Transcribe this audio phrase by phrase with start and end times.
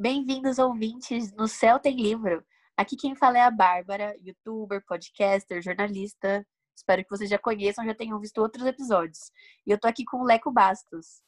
[0.00, 2.44] Bem-vindos, ouvintes, no Céu Tem Livro.
[2.76, 6.46] Aqui quem fala é a Bárbara, youtuber, podcaster, jornalista.
[6.72, 9.32] Espero que vocês já conheçam, já tenham visto outros episódios.
[9.66, 11.20] E eu tô aqui com o Leco Bastos.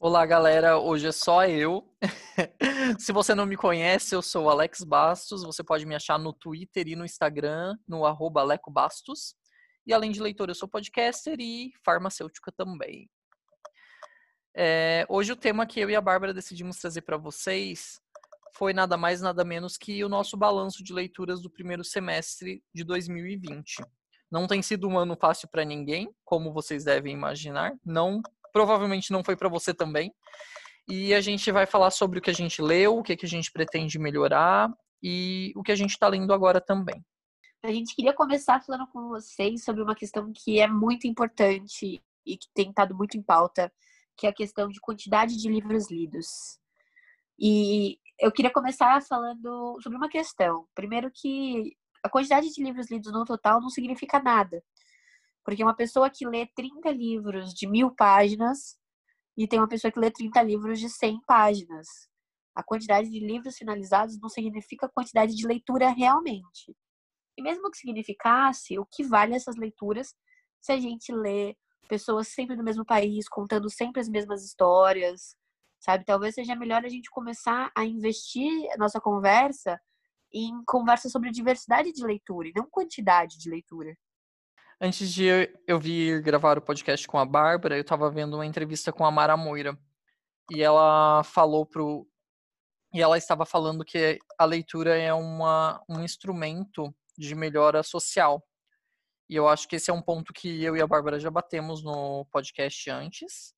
[0.00, 0.78] Olá, galera.
[0.78, 1.86] Hoje é só eu.
[2.98, 5.42] Se você não me conhece, eu sou Alex Bastos.
[5.42, 9.34] Você pode me achar no Twitter e no Instagram, no arroba Leco Bastos.
[9.86, 13.06] E além de leitor, eu sou podcaster e farmacêutica também.
[14.60, 18.00] É, hoje o tema que eu e a Bárbara decidimos trazer para vocês
[18.54, 22.82] foi nada mais nada menos que o nosso balanço de leituras do primeiro semestre de
[22.82, 23.76] 2020.
[24.28, 27.72] Não tem sido um ano fácil para ninguém, como vocês devem imaginar.
[27.86, 28.20] Não
[28.52, 30.12] provavelmente não foi para você também.
[30.88, 33.28] E a gente vai falar sobre o que a gente leu, o que, que a
[33.28, 34.68] gente pretende melhorar
[35.00, 37.00] e o que a gente está lendo agora também.
[37.62, 42.36] A gente queria começar falando com vocês sobre uma questão que é muito importante e
[42.36, 43.72] que tem estado muito em pauta,
[44.18, 46.26] que é a questão de quantidade de livros lidos.
[47.38, 50.66] E eu queria começar falando sobre uma questão.
[50.74, 54.62] Primeiro que a quantidade de livros lidos no total não significa nada.
[55.44, 58.76] Porque uma pessoa que lê 30 livros de mil páginas
[59.36, 61.86] e tem uma pessoa que lê 30 livros de 100 páginas.
[62.56, 66.76] A quantidade de livros finalizados não significa a quantidade de leitura realmente.
[67.36, 70.12] E mesmo que significasse, o que vale essas leituras
[70.60, 71.56] se a gente lê
[71.88, 75.34] pessoas sempre do mesmo país, contando sempre as mesmas histórias,
[75.80, 76.04] sabe?
[76.04, 79.80] Talvez seja melhor a gente começar a investir a nossa conversa
[80.32, 83.96] em conversa sobre diversidade de leitura e não quantidade de leitura.
[84.80, 85.24] Antes de
[85.66, 89.10] eu vir gravar o podcast com a Bárbara, eu estava vendo uma entrevista com a
[89.10, 89.76] Mara Moira.
[90.50, 92.06] E ela falou pro.
[92.94, 98.42] E ela estava falando que a leitura é uma, um instrumento de melhora social.
[99.28, 101.82] E eu acho que esse é um ponto que eu e a Bárbara já batemos
[101.82, 103.54] no podcast antes.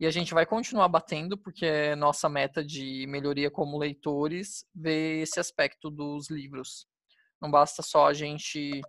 [0.00, 5.22] E a gente vai continuar batendo, porque é nossa meta de melhoria como leitores ver
[5.22, 6.86] esse aspecto dos livros.
[7.40, 8.80] Não basta só a gente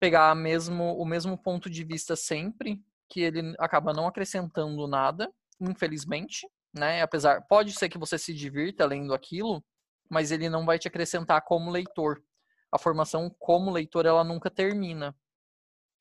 [0.00, 2.78] pegar mesmo o mesmo ponto de vista sempre,
[3.08, 7.00] que ele acaba não acrescentando nada, infelizmente, né?
[7.02, 9.64] Apesar, pode ser que você se divirta lendo aquilo,
[10.10, 12.22] mas ele não vai te acrescentar como leitor.
[12.70, 15.16] A formação como leitor ela nunca termina.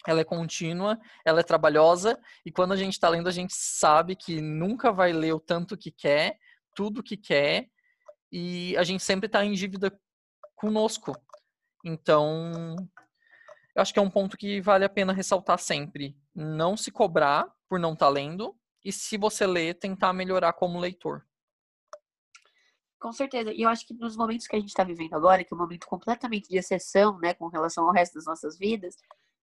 [0.07, 4.15] Ela é contínua, ela é trabalhosa e quando a gente está lendo a gente sabe
[4.15, 6.37] que nunca vai ler o tanto que quer,
[6.75, 7.69] tudo que quer
[8.31, 9.97] e a gente sempre está em dívida
[10.55, 11.15] conosco.
[11.83, 12.75] Então,
[13.75, 16.17] eu acho que é um ponto que vale a pena ressaltar sempre.
[16.33, 20.79] Não se cobrar por não estar tá lendo e se você lê, tentar melhorar como
[20.79, 21.25] leitor.
[22.99, 23.51] Com certeza.
[23.53, 25.59] E eu acho que nos momentos que a gente está vivendo agora, que é um
[25.59, 28.95] momento completamente de exceção, né, com relação ao resto das nossas vidas,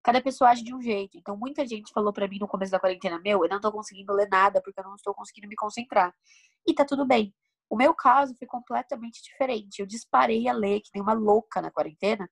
[0.03, 1.17] cada pessoa age de um jeito.
[1.17, 4.13] Então, muita gente falou para mim no começo da quarentena, meu, eu não tô conseguindo
[4.13, 6.15] ler nada porque eu não estou conseguindo me concentrar.
[6.67, 7.35] E tá tudo bem.
[7.71, 9.81] O meu caso foi completamente diferente.
[9.81, 12.29] Eu disparei a ler que nem uma louca na quarentena,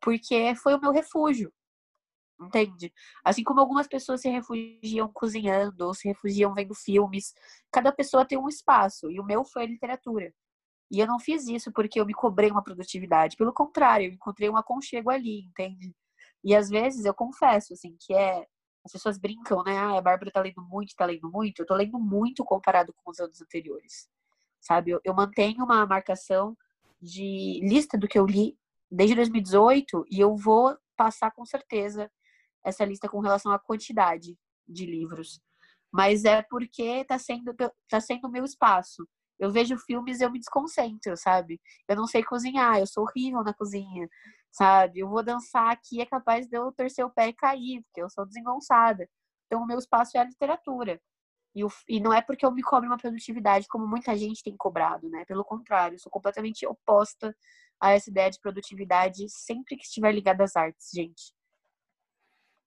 [0.00, 1.52] porque foi o meu refúgio.
[2.40, 2.92] Entende?
[3.24, 7.34] Assim como algumas pessoas se refugiam cozinhando ou se refugiam vendo filmes,
[7.72, 10.32] cada pessoa tem um espaço e o meu foi a literatura.
[10.90, 14.48] E eu não fiz isso porque eu me cobrei uma produtividade, pelo contrário, eu encontrei
[14.50, 15.94] um aconchego ali, entende?
[16.44, 18.46] E às vezes eu confesso assim que é
[18.84, 19.76] as pessoas brincam, né?
[19.76, 21.60] Ah, a Bárbara tá lendo muito, tá lendo muito.
[21.60, 24.08] Eu tô lendo muito comparado com os anos anteriores.
[24.60, 24.92] Sabe?
[24.92, 26.56] Eu, eu mantenho uma marcação
[27.02, 28.56] de lista do que eu li
[28.90, 32.10] desde 2018 e eu vou passar com certeza
[32.64, 35.40] essa lista com relação à quantidade de livros.
[35.92, 37.54] Mas é porque está sendo
[37.88, 39.06] tá sendo o meu espaço.
[39.38, 41.60] Eu vejo filmes e eu me desconcentro, sabe?
[41.88, 44.08] Eu não sei cozinhar, eu sou horrível na cozinha,
[44.50, 45.00] sabe?
[45.00, 48.10] Eu vou dançar aqui, é capaz de eu torcer o pé e cair, porque eu
[48.10, 49.08] sou desengonçada.
[49.46, 51.00] Então, o meu espaço é a literatura.
[51.54, 54.54] E, o, e não é porque eu me cobro uma produtividade como muita gente tem
[54.56, 55.24] cobrado, né?
[55.24, 57.34] Pelo contrário, eu sou completamente oposta
[57.80, 61.34] a essa ideia de produtividade sempre que estiver ligada às artes, gente.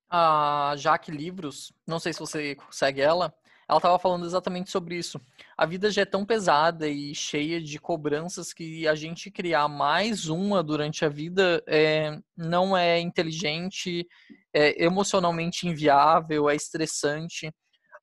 [0.09, 3.31] A Jaque Livros, não sei se você segue ela,
[3.69, 5.21] ela estava falando exatamente sobre isso.
[5.55, 10.27] A vida já é tão pesada e cheia de cobranças que a gente criar mais
[10.27, 14.07] uma durante a vida é, não é inteligente,
[14.51, 17.53] é emocionalmente inviável, é estressante.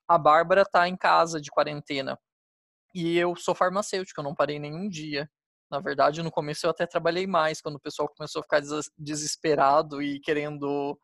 [0.09, 2.17] A Bárbara está em casa de quarentena
[2.95, 5.29] e eu sou farmacêutico, eu não parei nenhum dia.
[5.69, 8.63] Na verdade, no começo eu até trabalhei mais, quando o pessoal começou a ficar
[8.97, 10.97] desesperado e querendo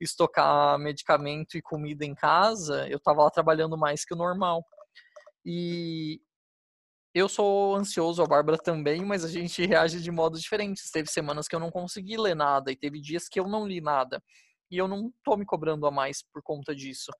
[0.00, 4.64] estocar medicamento e comida em casa, eu estava lá trabalhando mais que o normal.
[5.44, 6.20] E
[7.14, 10.82] eu sou ansioso, a Bárbara também, mas a gente reage de modo diferente.
[10.92, 13.80] Teve semanas que eu não consegui ler nada e teve dias que eu não li
[13.80, 14.22] nada.
[14.70, 17.10] E eu não tô me cobrando a mais por conta disso.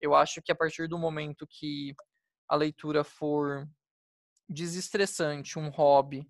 [0.00, 1.94] Eu acho que a partir do momento que
[2.48, 3.64] a leitura for
[4.48, 6.28] desestressante, um hobby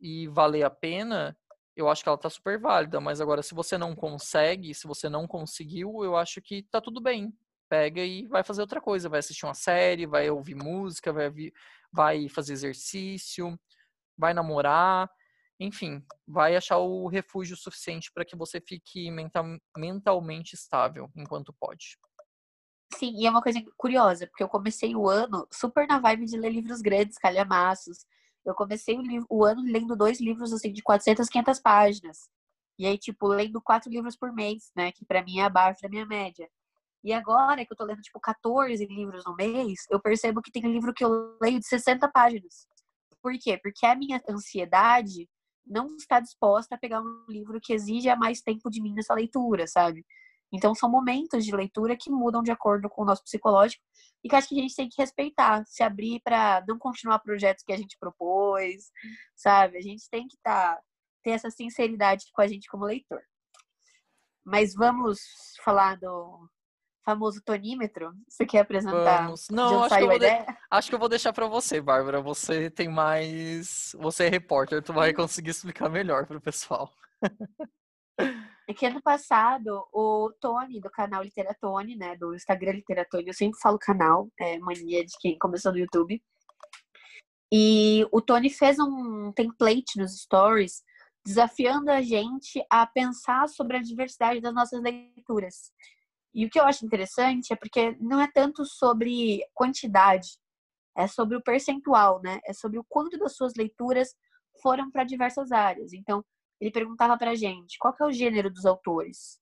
[0.00, 1.36] e valer a pena,
[1.76, 3.00] eu acho que ela tá super válida.
[3.00, 7.00] Mas agora, se você não consegue, se você não conseguiu, eu acho que tá tudo
[7.00, 7.32] bem.
[7.68, 9.08] Pega e vai fazer outra coisa.
[9.08, 11.30] Vai assistir uma série, vai ouvir música, vai,
[11.92, 13.58] vai fazer exercício,
[14.16, 15.10] vai namorar.
[15.60, 19.44] Enfim, vai achar o refúgio suficiente para que você fique mental,
[19.76, 21.98] mentalmente estável enquanto pode.
[22.94, 26.38] Sim, e é uma coisa curiosa, porque eu comecei o ano super na vibe de
[26.38, 28.06] ler livros grandes, calhamaços.
[28.46, 32.30] Eu comecei o, livro, o ano lendo dois livros, assim, de 400, 500 páginas.
[32.78, 34.92] E aí, tipo, lendo quatro livros por mês, né?
[34.92, 36.48] Que para mim é abaixo da minha média.
[37.02, 40.62] E agora que eu tô lendo, tipo, 14 livros no mês, eu percebo que tem
[40.62, 42.66] livro que eu leio de 60 páginas.
[43.22, 43.58] Por quê?
[43.62, 45.28] Porque a minha ansiedade
[45.66, 49.66] não está disposta a pegar um livro que exige mais tempo de mim nessa leitura,
[49.66, 50.04] sabe?
[50.52, 53.82] Então, são momentos de leitura que mudam de acordo com o nosso psicológico
[54.22, 57.64] e que acho que a gente tem que respeitar, se abrir para não continuar projetos
[57.64, 58.90] que a gente propôs,
[59.34, 59.76] sabe?
[59.76, 60.80] A gente tem que tá,
[61.22, 63.20] ter essa sinceridade com a gente como leitor.
[64.44, 65.20] Mas vamos
[65.64, 66.48] falar do
[67.04, 68.12] famoso tonímetro?
[68.28, 69.22] Você quer apresentar?
[69.22, 69.48] Vamos.
[69.48, 70.26] Não, acho que, eu vou de...
[70.70, 72.20] acho que eu vou deixar para você, Bárbara.
[72.20, 73.94] Você tem mais.
[73.98, 76.92] Você é repórter, tu vai conseguir explicar melhor para o pessoal.
[78.68, 83.60] É que ano passado, o Tony, do canal Literatone, né, do Instagram Literatone, eu sempre
[83.60, 86.20] falo canal, é mania de quem começou no YouTube.
[87.52, 90.82] E o Tony fez um template nos stories
[91.24, 95.72] desafiando a gente a pensar sobre a diversidade das nossas leituras.
[96.34, 100.38] E o que eu acho interessante é porque não é tanto sobre quantidade,
[100.96, 102.40] é sobre o percentual, né?
[102.44, 104.14] É sobre o quanto das suas leituras
[104.60, 105.92] foram para diversas áreas.
[105.92, 106.24] Então,
[106.60, 109.40] ele perguntava pra gente qual é o gênero dos autores,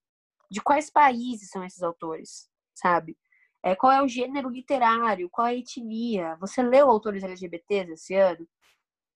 [0.50, 3.16] de quais países são esses autores, sabe?
[3.62, 6.36] É, qual é o gênero literário, qual é a etnia.
[6.36, 8.46] Você leu autores LGBTs esse ano?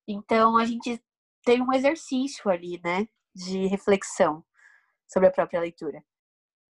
[0.07, 1.03] Então, a gente
[1.45, 4.45] tem um exercício ali, né, de reflexão
[5.07, 6.03] sobre a própria leitura.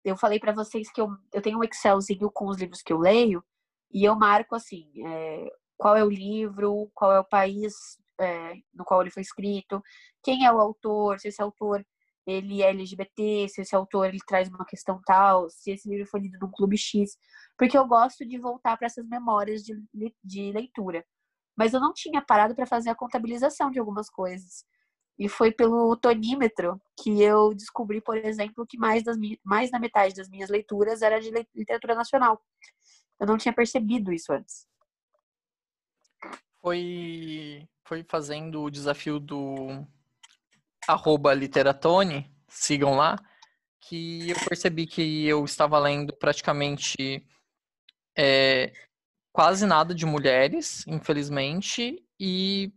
[0.03, 2.97] Eu falei para vocês que eu, eu tenho um Excelzinho com os livros que eu
[2.97, 3.44] leio
[3.91, 7.73] e eu marco assim, é, qual é o livro, qual é o país
[8.19, 9.81] é, no qual ele foi escrito,
[10.24, 11.86] quem é o autor, se esse autor
[12.25, 16.19] ele é LGBT, se esse autor ele traz uma questão tal, se esse livro foi
[16.19, 17.18] lido num clube X,
[17.58, 19.81] porque eu gosto de voltar para essas memórias de,
[20.24, 21.06] de leitura.
[21.56, 24.66] Mas eu não tinha parado para fazer a contabilização de algumas coisas.
[25.18, 30.14] E foi pelo tonímetro que eu descobri, por exemplo, que mais, das, mais da metade
[30.14, 32.40] das minhas leituras era de literatura nacional.
[33.19, 34.68] Eu não tinha percebido isso antes.
[36.62, 39.88] Foi, foi fazendo o desafio do
[40.88, 43.18] arroba literatone, sigam lá,
[43.80, 47.25] que eu percebi que eu estava lendo praticamente
[48.18, 48.74] é,
[49.31, 52.74] quase nada de mulheres, infelizmente, e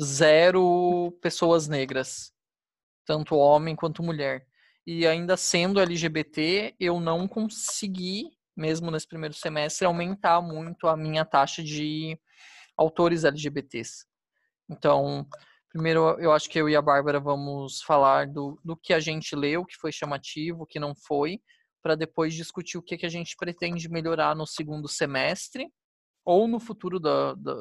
[0.00, 2.32] zero pessoas negras,
[3.06, 4.44] tanto homem quanto mulher.
[4.84, 11.24] E ainda sendo LGBT, eu não consegui, mesmo nesse primeiro semestre, aumentar muito a minha
[11.24, 12.18] taxa de
[12.76, 14.10] autores LGBTs.
[14.72, 15.26] Então,
[15.72, 19.34] Primeiro, eu acho que eu e a Bárbara vamos falar do, do que a gente
[19.34, 21.40] leu, que foi chamativo, o que não foi,
[21.82, 25.72] para depois discutir o que, que a gente pretende melhorar no segundo semestre
[26.26, 27.54] ou no futuro da, da,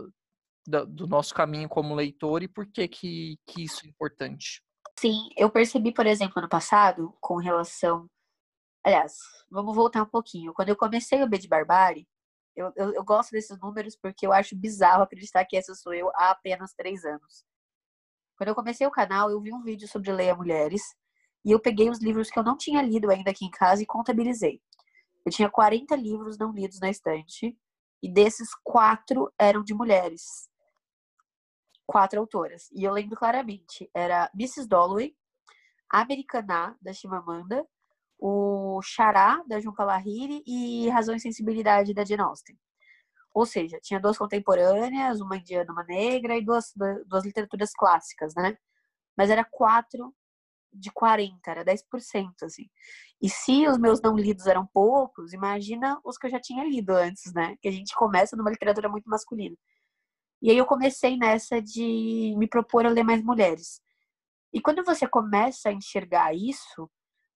[0.68, 4.62] da, do nosso caminho como leitor e por que, que, que isso é importante.
[5.00, 8.08] Sim, eu percebi, por exemplo, ano passado, com relação.
[8.86, 9.14] Aliás,
[9.50, 10.54] vamos voltar um pouquinho.
[10.54, 12.06] Quando eu comecei o B de Barbárie,
[12.56, 16.10] eu, eu, eu, gosto desses números porque eu acho bizarro acreditar que essa sou eu
[16.16, 17.46] há apenas três anos.
[18.38, 20.82] Quando eu comecei o canal, eu vi um vídeo sobre Leia Mulheres
[21.46, 23.86] e eu peguei os livros que eu não tinha lido ainda aqui em casa e
[23.86, 24.62] contabilizei.
[25.26, 27.58] Eu tinha 40 livros não lidos na estante
[28.02, 30.50] e desses quatro eram de mulheres.
[31.86, 32.70] Quatro autoras.
[32.72, 33.90] E eu lembro claramente.
[33.94, 34.68] Era Mrs.
[34.68, 35.16] Dalloway,
[35.90, 37.66] Americaná, da Chimamanda,
[38.22, 42.56] o Xará, da Junca Lahiri e Razão e Sensibilidade, da Jane Austen.
[43.34, 46.72] Ou seja, tinha duas contemporâneas, uma indiana, uma negra, e duas,
[47.08, 48.56] duas literaturas clássicas, né?
[49.18, 50.14] Mas era quatro
[50.72, 52.70] de 40, era 10%, assim.
[53.22, 56.92] E se os meus não lidos eram poucos, imagina os que eu já tinha lido
[56.92, 57.58] antes, né?
[57.62, 59.56] Que a gente começa numa literatura muito masculina.
[60.42, 63.82] E aí eu comecei nessa de me propor a ler mais mulheres.
[64.54, 66.90] E quando você começa a enxergar isso,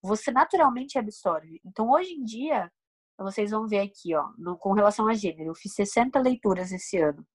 [0.06, 1.60] você naturalmente absorve.
[1.66, 2.72] Então, hoje em dia,
[3.18, 5.52] vocês vão ver aqui, ó, no, com relação a gênero.
[5.52, 7.26] Eu fiz 60 leituras esse ano.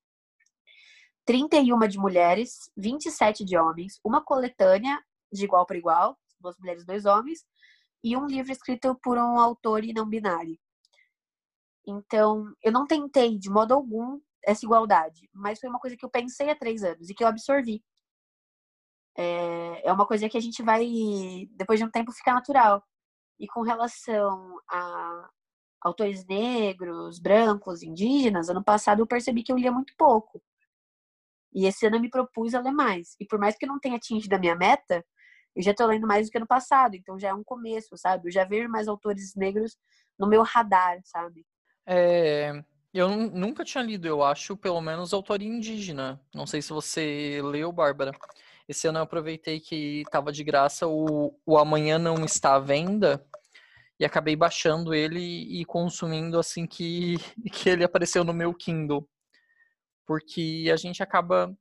[1.27, 5.01] 31 de mulheres, 27 de homens, uma coletânea
[5.33, 7.45] de igual para igual, duas mulheres, dois homens,
[8.03, 10.59] e um livro escrito por um autor e não binário.
[11.87, 16.11] Então, eu não tentei de modo algum essa igualdade, mas foi uma coisa que eu
[16.11, 17.83] pensei há três anos e que eu absorvi.
[19.17, 20.87] É, é uma coisa que a gente vai,
[21.53, 22.83] depois de um tempo, ficar natural.
[23.39, 25.31] E com relação a
[25.83, 30.43] autores negros, brancos, indígenas, ano passado eu percebi que eu lia muito pouco.
[31.53, 33.17] E esse ano eu me propus a ler mais.
[33.19, 35.05] E por mais que eu não tenha atingido a minha meta,
[35.57, 36.95] eu já estou lendo mais do que ano passado.
[36.95, 38.29] Então já é um começo, sabe?
[38.29, 39.77] Eu já vejo mais autores negros
[40.19, 41.45] no meu radar, sabe?
[41.87, 42.63] É,
[42.93, 46.21] eu nunca tinha lido, eu acho, pelo menos autoria indígena.
[46.35, 48.13] Não sei se você leu, Bárbara.
[48.71, 53.21] Esse ano eu aproveitei que estava de graça o, o Amanhã Não Está à Venda
[53.99, 57.17] e acabei baixando ele e consumindo assim que,
[57.53, 59.11] que ele apareceu no meu Kindle.
[60.07, 61.53] Porque a gente acaba,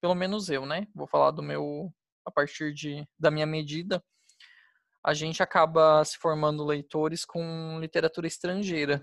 [0.00, 0.88] pelo menos eu, né?
[0.92, 1.88] Vou falar do meu,
[2.26, 4.02] a partir de, da minha medida,
[5.06, 9.00] a gente acaba se formando leitores com literatura estrangeira.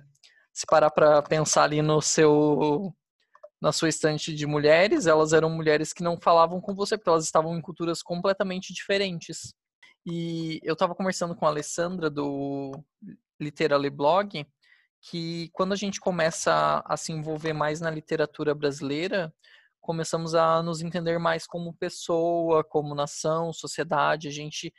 [0.52, 2.94] Se parar para pensar ali no seu
[3.62, 7.26] na sua estante de mulheres, elas eram mulheres que não falavam com você, porque elas
[7.26, 9.54] estavam em culturas completamente diferentes.
[10.06, 12.72] E eu estava conversando com a Alessandra do
[13.40, 14.46] Literally Blog,
[15.02, 19.34] que quando a gente começa a, se envolver mais na literatura brasileira,
[19.82, 24.28] começamos a nos entender mais como pessoa, como nação, sociedade.
[24.28, 24.74] A gente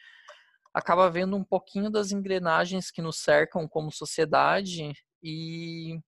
[0.73, 4.93] acaba vendo um pouquinho das engrenagens que nos cercam como sociedade
[5.23, 5.99] e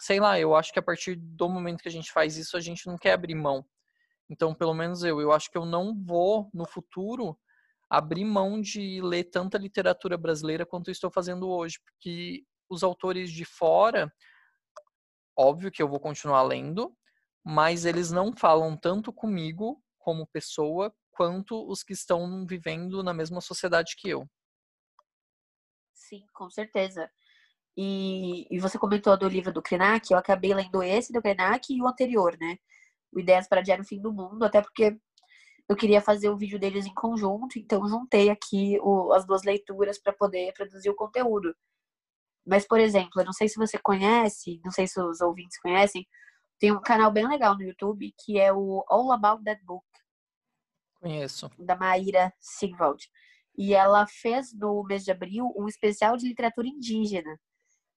[0.00, 2.60] sei lá, eu acho que a partir do momento que a gente faz isso, a
[2.60, 3.64] gente não quer abrir mão.
[4.28, 7.38] Então, pelo menos eu, eu acho que eu não vou no futuro
[7.88, 13.44] abrir mão de ler tanta literatura brasileira quanto estou fazendo hoje, porque os autores de
[13.44, 14.12] fora,
[15.36, 16.96] óbvio que eu vou continuar lendo,
[17.44, 23.40] mas eles não falam tanto comigo como pessoa quanto os que estão vivendo na mesma
[23.40, 24.28] sociedade que eu.
[25.92, 27.10] Sim, com certeza.
[27.76, 31.82] E, e você comentou do livro do Krenak, eu acabei lendo esse do Krenak e
[31.82, 32.56] o anterior, né?
[33.12, 34.96] O Ideias para Diário Fim do Mundo, até porque
[35.68, 39.98] eu queria fazer o vídeo deles em conjunto, então juntei aqui o, as duas leituras
[39.98, 41.54] para poder produzir o conteúdo.
[42.46, 46.06] Mas, por exemplo, eu não sei se você conhece, não sei se os ouvintes conhecem,
[46.58, 49.84] tem um canal bem legal no YouTube que é o All About That Book.
[51.00, 51.50] Conheço.
[51.58, 53.08] Da Maíra Sigvald.
[53.56, 57.38] E ela fez no mês de abril um especial de literatura indígena.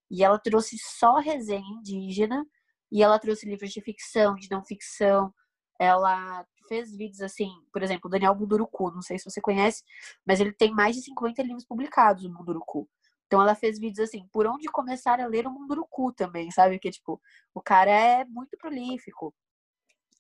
[0.10, 2.46] E ela trouxe só resenha indígena,
[2.92, 5.34] e ela trouxe livros de ficção, de não ficção.
[5.80, 9.84] Ela fez vídeos assim, por exemplo, Daniel Munduruku, não sei se você conhece,
[10.26, 12.88] mas ele tem mais de 50 livros publicados, o Munduruku.
[13.26, 16.80] Então ela fez vídeos assim, por onde começar a ler o Munduruku também, sabe?
[16.80, 17.22] Que tipo,
[17.54, 19.34] o cara é muito prolífico.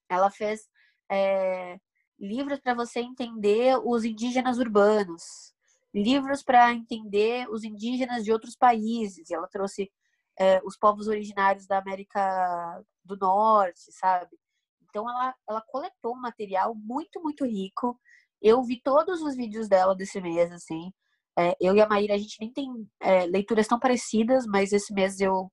[0.09, 0.67] Ela fez
[1.09, 1.79] é,
[2.19, 5.53] livros para você entender os indígenas urbanos
[5.97, 9.31] livros para entender os indígenas de outros países.
[9.31, 9.91] Ela trouxe
[10.39, 14.37] é, os povos originários da América do Norte, sabe?
[14.83, 17.99] Então ela, ela coletou um material muito, muito rico.
[18.41, 20.91] Eu vi todos os vídeos dela desse mês, assim.
[21.37, 22.67] É, eu e a Maíra, a gente nem tem
[22.99, 25.51] é, leituras tão parecidas, mas esse mês eu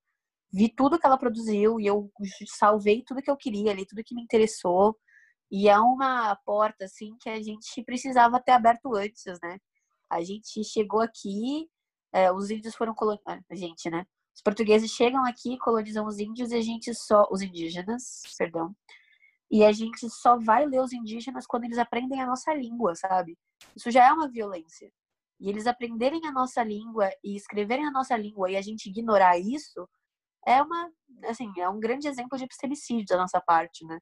[0.53, 2.11] vi tudo que ela produziu e eu
[2.47, 4.97] salvei tudo que eu queria ali, tudo que me interessou.
[5.51, 9.59] E é uma porta, assim, que a gente precisava ter aberto antes, né?
[10.15, 11.69] A gente chegou aqui,
[12.13, 13.43] é, os índios foram colonizados.
[13.43, 14.07] Ah, a gente, né?
[14.35, 17.27] Os portugueses chegam aqui, colonizam os índios e a gente só.
[17.31, 18.75] Os indígenas, perdão.
[19.51, 23.37] E a gente só vai ler os indígenas quando eles aprendem a nossa língua, sabe?
[23.77, 24.91] Isso já é uma violência.
[25.41, 29.39] E eles aprenderem a nossa língua e escreverem a nossa língua e a gente ignorar
[29.39, 29.89] isso
[30.47, 30.91] é uma,
[31.25, 33.99] assim, é um grande exemplo de epistemicídio da nossa parte, né?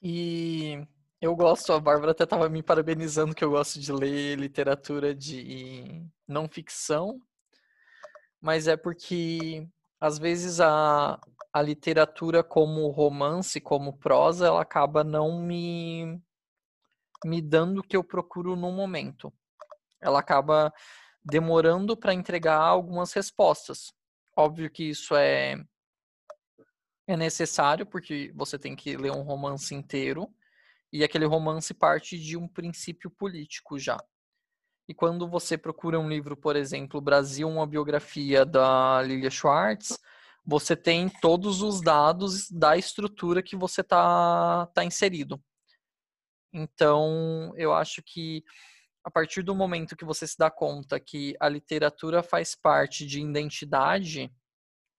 [0.00, 0.86] E
[1.22, 6.04] eu gosto, a Bárbara até estava me parabenizando que eu gosto de ler literatura de
[6.26, 7.20] não ficção,
[8.40, 9.68] mas é porque
[10.00, 11.20] às vezes a,
[11.52, 16.20] a literatura como romance, como prosa, ela acaba não me
[17.24, 19.32] me dando o que eu procuro no momento.
[20.00, 20.74] Ela acaba
[21.24, 23.92] demorando para entregar algumas respostas.
[24.36, 25.54] Óbvio que isso é
[27.06, 30.28] é necessário porque você tem que ler um romance inteiro
[30.92, 33.98] e aquele romance parte de um princípio político já.
[34.88, 39.98] E quando você procura um livro, por exemplo, Brasil, uma biografia da Lilia Schwartz,
[40.44, 45.42] você tem todos os dados da estrutura que você está tá inserido.
[46.52, 48.44] Então, eu acho que
[49.04, 53.20] a partir do momento que você se dá conta que a literatura faz parte de
[53.20, 54.32] identidade,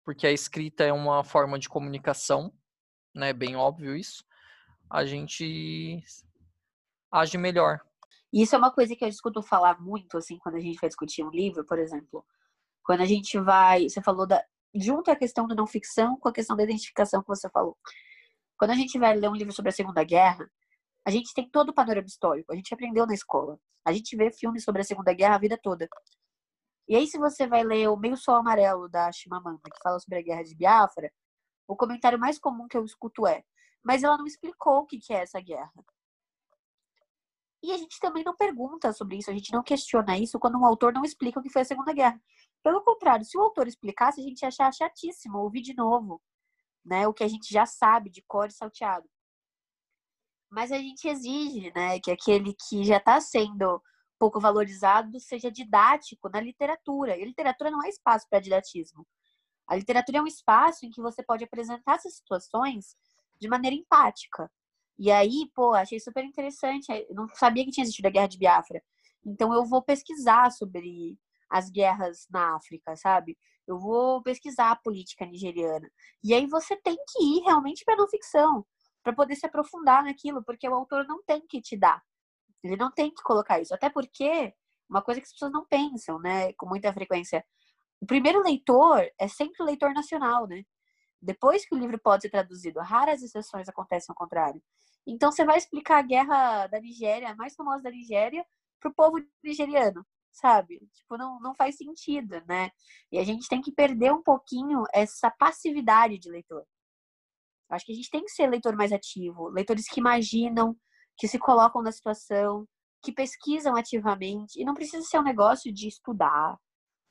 [0.04, 2.54] porque a escrita é uma forma de comunicação,
[3.16, 4.24] né, bem óbvio isso,
[4.94, 6.04] a gente
[7.12, 7.82] age melhor.
[8.32, 11.24] Isso é uma coisa que eu escuto falar muito, assim, quando a gente vai discutir
[11.24, 12.24] um livro, por exemplo.
[12.84, 13.90] Quando a gente vai.
[13.90, 14.44] Você falou da.
[14.76, 17.76] Junta a questão da não ficção com a questão da identificação que você falou.
[18.58, 20.48] Quando a gente vai ler um livro sobre a Segunda Guerra,
[21.06, 22.54] a gente tem todo o panorama histórico.
[22.54, 23.60] A gente aprendeu na escola.
[23.86, 25.88] A gente vê filmes sobre a Segunda Guerra a vida toda.
[26.88, 30.20] E aí, se você vai ler o Meio Sol Amarelo da Chimamanda, que fala sobre
[30.20, 31.12] a Guerra de Biafra,
[31.68, 33.44] o comentário mais comum que eu escuto é:
[33.84, 35.72] mas ela não explicou o que é essa guerra.
[37.62, 40.66] E a gente também não pergunta sobre isso, a gente não questiona isso quando um
[40.66, 42.22] autor não explica o que foi a Segunda Guerra.
[42.62, 46.22] Pelo contrário, se o autor explicasse, a gente ia achar chatíssimo ouvir de novo,
[46.84, 49.10] né, o que a gente já sabe de cor e salteado.
[50.52, 53.82] Mas a gente exige, né, que aquele que já está sendo
[54.20, 57.18] pouco valorizado seja didático na literatura.
[57.18, 59.08] E a literatura não é espaço para didatismo.
[59.68, 62.96] A literatura é um espaço em que você pode apresentar essas situações
[63.44, 64.50] de maneira empática.
[64.98, 66.88] E aí, pô, achei super interessante.
[66.92, 68.82] Eu não sabia que tinha existido a Guerra de Biafra.
[69.26, 71.18] Então eu vou pesquisar sobre
[71.50, 73.38] as guerras na África, sabe?
[73.68, 75.90] Eu vou pesquisar a política nigeriana.
[76.24, 78.66] E aí você tem que ir realmente para não ficção,
[79.04, 82.02] para poder se aprofundar naquilo, porque o autor não tem que te dar.
[82.64, 83.74] Ele não tem que colocar isso.
[83.74, 84.54] Até porque,
[84.90, 87.46] uma coisa que as pessoas não pensam, né, com muita frequência,
[88.02, 90.64] o primeiro leitor é sempre o leitor nacional, né?
[91.24, 94.62] Depois que o livro pode ser traduzido, raras exceções acontecem ao contrário.
[95.08, 98.46] Então você vai explicar a guerra da Nigéria, a mais famosa da Nigéria,
[98.80, 100.80] para o povo nigeriano, sabe?
[100.94, 102.72] Tipo, não, não faz sentido, né?
[103.12, 106.65] E a gente tem que perder um pouquinho essa passividade de leitor.
[107.70, 110.75] Acho que a gente tem que ser leitor mais ativo, leitores que imaginam,
[111.18, 112.68] que se colocam na situação,
[113.01, 114.60] que pesquisam ativamente.
[114.60, 116.58] E não precisa ser um negócio de estudar,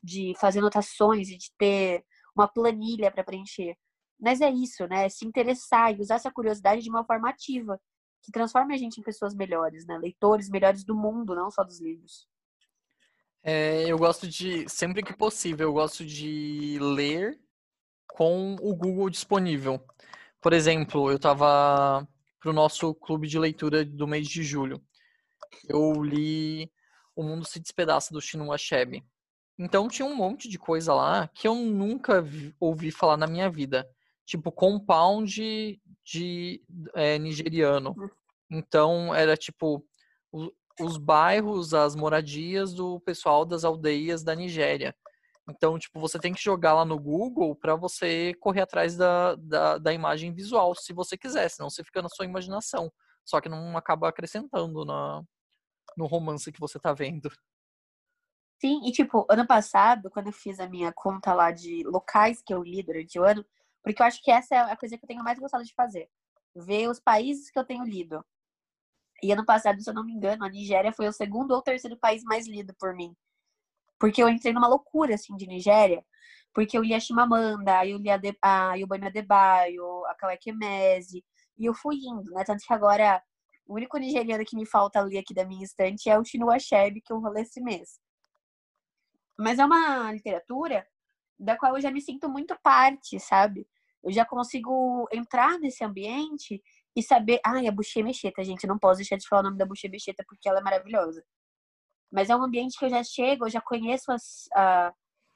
[0.03, 2.05] de fazer anotações e de ter
[2.37, 3.77] uma planilha para preencher.
[4.23, 5.09] Mas é isso, né?
[5.09, 7.77] Se interessar e usar essa curiosidade de uma forma ativa,
[8.23, 9.99] que transforme a gente em pessoas melhores, né?
[9.99, 12.29] Leitores melhores do mundo, não só dos livros.
[13.43, 17.37] É, eu gosto de, sempre que possível, eu gosto de ler
[18.07, 19.85] com o Google disponível.
[20.41, 22.07] Por exemplo, eu estava
[22.39, 24.81] para o nosso clube de leitura do mês de julho.
[25.69, 26.71] Eu li
[27.17, 29.05] O Mundo se Despedaça do Chinua Achebe.
[29.59, 33.51] Então tinha um monte de coisa lá que eu nunca vi, ouvi falar na minha
[33.51, 33.89] vida.
[34.27, 36.63] Tipo, compound de
[36.95, 37.95] é, nigeriano.
[37.99, 38.09] Hum.
[38.51, 39.85] Então era tipo
[40.31, 44.95] o, os bairros, as moradias do pessoal das aldeias da Nigéria.
[45.49, 49.79] Então, tipo, você tem que jogar lá no Google para você correr atrás da, da,
[49.79, 52.93] da, imagem visual, se você quiser, senão você fica na sua imaginação.
[53.25, 55.23] Só que não acaba acrescentando na,
[55.97, 57.29] no romance que você tá vendo.
[58.61, 62.55] Sim, e tipo, ano passado, quando eu fiz a minha conta lá de locais que
[62.55, 63.45] eu li durante o ano,
[63.83, 66.09] porque eu acho que essa é a coisa que eu tenho mais gostado de fazer.
[66.55, 68.25] Ver os países que eu tenho lido.
[69.23, 71.97] E ano passado, se eu não me engano, a Nigéria foi o segundo ou terceiro
[71.99, 73.15] país mais lido por mim.
[73.99, 76.05] Porque eu entrei numa loucura, assim, de Nigéria.
[76.53, 81.25] Porque eu li a Chimamanda, eu li a, de, a Yubani Adebayo, a Kaweke Mezi.
[81.59, 82.45] E eu fui indo, né?
[82.45, 83.23] Tanto que agora,
[83.67, 87.01] o único nigeriano que me falta ali aqui da minha estante é o Chinua Achebe,
[87.01, 88.01] que eu vou ler esse mês.
[89.39, 90.87] Mas é uma literatura
[91.43, 93.67] da qual eu já me sinto muito parte, sabe?
[94.03, 96.63] Eu já consigo entrar nesse ambiente
[96.95, 97.41] e saber.
[97.45, 100.25] Ai, a Buxê Mexeta, gente, não posso deixar de falar o nome da Buxê Mexeta
[100.27, 101.25] porque ela é maravilhosa.
[102.11, 104.93] Mas é um ambiente que eu já chego, eu já conheço as, uh,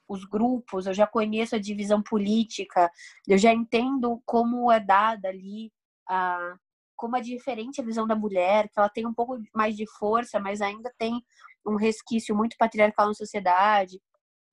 [0.07, 2.89] os grupos, eu já conheço a divisão política,
[3.27, 5.71] eu já entendo como é dada ali,
[6.09, 6.57] uh,
[6.95, 10.39] como é diferente a visão da mulher, que ela tem um pouco mais de força,
[10.39, 11.21] mas ainda tem
[11.65, 13.99] um resquício muito patriarcal na sociedade.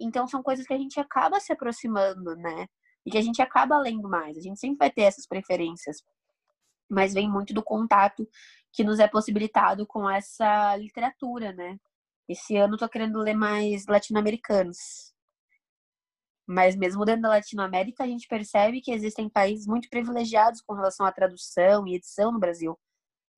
[0.01, 2.67] Então são coisas que a gente acaba se aproximando, né?
[3.07, 4.37] E que a gente acaba lendo mais.
[4.37, 6.03] A gente sempre vai ter essas preferências.
[6.89, 8.29] Mas vem muito do contato
[8.73, 11.79] que nos é possibilitado com essa literatura, né?
[12.29, 15.15] Esse ano eu tô querendo ler mais latino-americanos.
[16.47, 21.07] Mas mesmo dentro da Latinoamérica, a gente percebe que existem países muito privilegiados com relação
[21.07, 22.79] à tradução e edição no Brasil.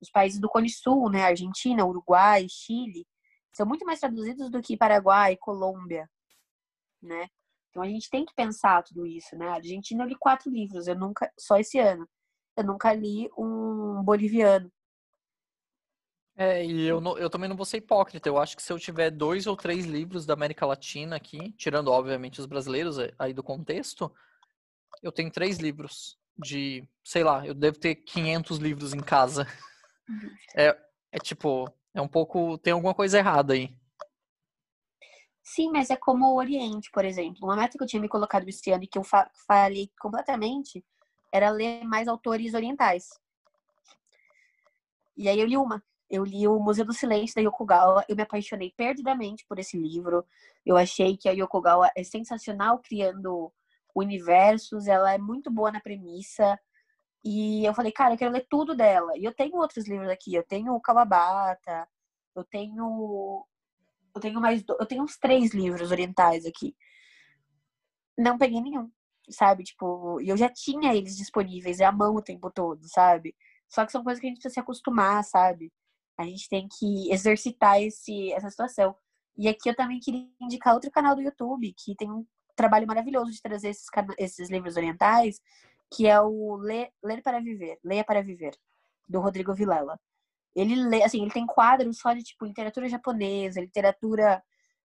[0.01, 1.25] Os países do Cone Sul, né?
[1.25, 3.07] Argentina, Uruguai, Chile,
[3.53, 6.09] são muito mais traduzidos do que Paraguai, Colômbia,
[7.07, 7.29] né?
[7.71, 9.49] Então a gente tem que pensar tudo isso, né?
[9.49, 12.09] A Argentina eu li quatro livros, eu nunca, só esse ano,
[12.57, 14.71] eu nunca li um boliviano.
[16.39, 18.29] É, e eu, não, eu também não vou ser hipócrita.
[18.29, 21.89] Eu acho que se eu tiver dois ou três livros da América Latina aqui, tirando
[21.89, 24.13] obviamente os brasileiros é, aí do contexto,
[25.03, 29.47] eu tenho três livros de, sei lá, eu devo ter 500 livros em casa.
[30.55, 30.77] É,
[31.11, 32.57] é tipo, é um pouco.
[32.59, 33.75] Tem alguma coisa errada aí.
[35.49, 37.47] Sim, mas é como o Oriente, por exemplo.
[37.47, 40.85] Uma meta que eu tinha me colocado esse ano e que eu fa falei completamente
[41.33, 43.11] era ler mais autores orientais.
[45.17, 45.81] E aí eu li uma.
[46.11, 48.05] Eu li o Museu do Silêncio da Yokogawa.
[48.09, 50.27] Eu me apaixonei perdidamente por esse livro.
[50.65, 53.53] Eu achei que a Yokogawa é sensacional criando
[53.95, 54.89] universos.
[54.89, 56.59] Ela é muito boa na premissa.
[57.25, 59.17] E eu falei, cara, eu quero ler tudo dela.
[59.17, 60.35] E eu tenho outros livros aqui.
[60.35, 61.89] Eu tenho o Kawabata,
[62.35, 63.47] eu tenho.
[64.17, 64.65] Eu tenho mais.
[64.67, 66.75] Eu tenho uns três livros orientais aqui.
[68.19, 68.91] Não peguei nenhum,
[69.29, 69.63] sabe?
[69.63, 73.35] Tipo, e eu já tinha eles disponíveis à mão o tempo todo, sabe?
[73.69, 75.73] Só que são coisas que a gente precisa se acostumar, sabe?
[76.19, 78.97] A gente tem que exercitar esse, essa situação.
[79.37, 82.27] E aqui eu também queria indicar outro canal do YouTube que tem um
[82.57, 83.87] trabalho maravilhoso de trazer esses,
[84.19, 85.39] esses livros orientais,
[85.93, 88.57] que é o Ler, Ler para Viver, Leia para Viver,
[89.07, 90.01] do Rodrigo Vilela.
[90.57, 94.43] Ele lê, assim, ele tem quadros só de tipo literatura japonesa, literatura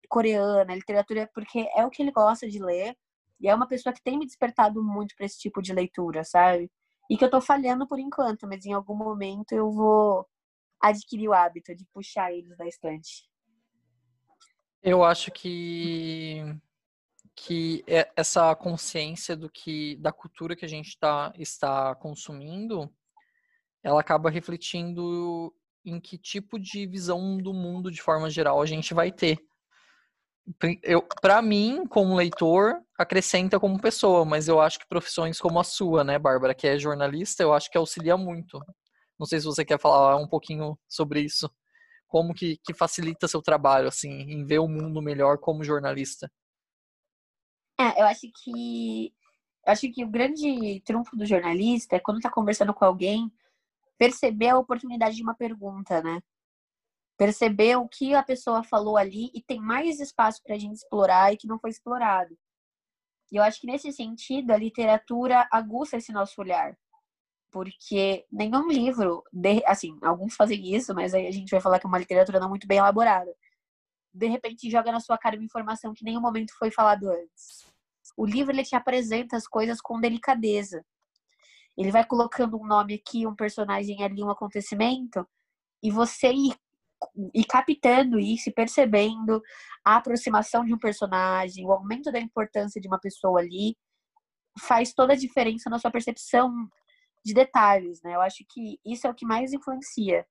[0.07, 2.95] coreana, literatura porque é o que ele gosta de ler
[3.41, 6.71] e é uma pessoa que tem me despertado muito para esse tipo de leitura, sabe?
[7.09, 10.27] E que eu tô falhando por enquanto, mas em algum momento eu vou
[10.79, 13.27] adquirir o hábito de puxar eles da estante.
[14.83, 16.43] Eu acho que
[17.35, 22.91] que é, essa consciência do que da cultura que a gente tá, está consumindo,
[23.83, 25.53] ela acaba refletindo
[25.85, 29.39] em que tipo de visão do mundo de forma geral a gente vai ter.
[30.81, 35.63] Eu, para mim, como leitor, acrescenta como pessoa, mas eu acho que profissões como a
[35.63, 38.59] sua, né, Bárbara, que é jornalista, eu acho que auxilia muito.
[39.19, 41.49] Não sei se você quer falar um pouquinho sobre isso
[42.07, 46.31] como que, que facilita seu trabalho, assim, em ver o mundo melhor como jornalista?
[47.79, 49.13] É, eu acho que
[49.65, 53.29] eu acho que o grande trunfo do jornalista é quando tá conversando com alguém,
[53.97, 56.21] perceber a oportunidade de uma pergunta, né?
[57.17, 61.33] Perceber o que a pessoa falou ali e tem mais espaço para a gente explorar
[61.33, 62.38] e que não foi explorado.
[63.31, 66.77] E eu acho que nesse sentido a literatura aguça esse nosso olhar
[67.51, 71.86] porque nenhum livro, de, assim, alguns fazem isso, mas aí a gente vai falar que
[71.86, 73.33] é uma literatura não muito bem elaborada.
[74.13, 77.65] De repente joga na sua cara uma informação que em nenhum momento foi falado antes.
[78.15, 80.86] O livro ele te apresenta as coisas com delicadeza.
[81.77, 85.27] Ele vai colocando um nome aqui, um personagem ali, um acontecimento,
[85.83, 86.55] e você ir,
[87.33, 89.41] ir captando isso e percebendo
[89.85, 93.75] a aproximação de um personagem, o aumento da importância de uma pessoa ali,
[94.59, 96.51] faz toda a diferença na sua percepção
[97.23, 98.15] de detalhes, né?
[98.15, 100.25] Eu acho que isso é o que mais influencia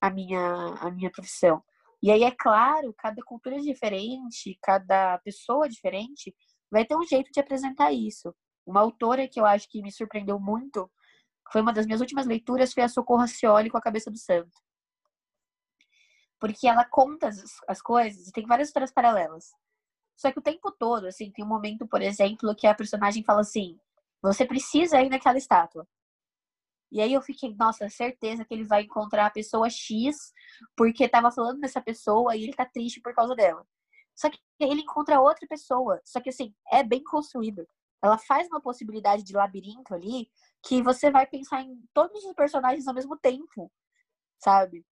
[0.00, 0.40] a minha,
[0.80, 1.62] a minha profissão.
[2.02, 6.34] E aí, é claro, cada cultura é diferente, cada pessoa é diferente,
[6.70, 8.34] vai ter um jeito de apresentar isso.
[8.66, 10.90] Uma autora que eu acho que me surpreendeu muito,
[11.50, 14.56] foi uma das minhas últimas leituras, foi a Socorro Cioli com a Cabeça do Santo.
[16.38, 19.52] Porque ela conta as, as coisas e tem várias histórias paralelas.
[20.16, 23.40] Só que o tempo todo, assim, tem um momento, por exemplo, que a personagem fala
[23.40, 23.78] assim:
[24.22, 25.86] você precisa ir naquela estátua.
[26.92, 30.32] E aí eu fiquei, nossa, certeza que ele vai encontrar a pessoa X,
[30.76, 33.66] porque tava falando dessa pessoa e ele tá triste por causa dela.
[34.14, 36.00] Só que ele encontra outra pessoa.
[36.04, 37.66] Só que assim, é bem construído.
[38.02, 40.28] Ela faz uma possibilidade de labirinto ali
[40.62, 43.70] que você vai pensar em todos os personagens ao mesmo tempo,
[44.38, 44.84] sabe?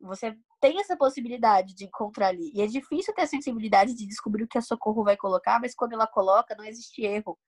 [0.00, 2.50] Você tem essa possibilidade de encontrar ali.
[2.54, 5.74] E é difícil ter a sensibilidade de descobrir o que a Socorro vai colocar, mas
[5.74, 7.38] quando ela coloca, não existe erro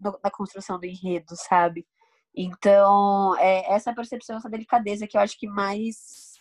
[0.00, 1.86] na construção do enredo, sabe?
[2.34, 6.34] Então, é essa percepção, essa delicadeza que eu acho que mais,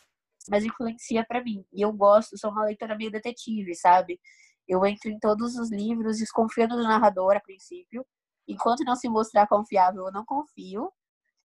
[0.49, 1.65] mais influencia para mim.
[1.71, 4.19] E eu gosto, sou uma leitora meio detetive, sabe?
[4.67, 8.05] Eu entro em todos os livros desconfiando do narrador a princípio.
[8.47, 10.91] Enquanto não se mostrar confiável, eu não confio.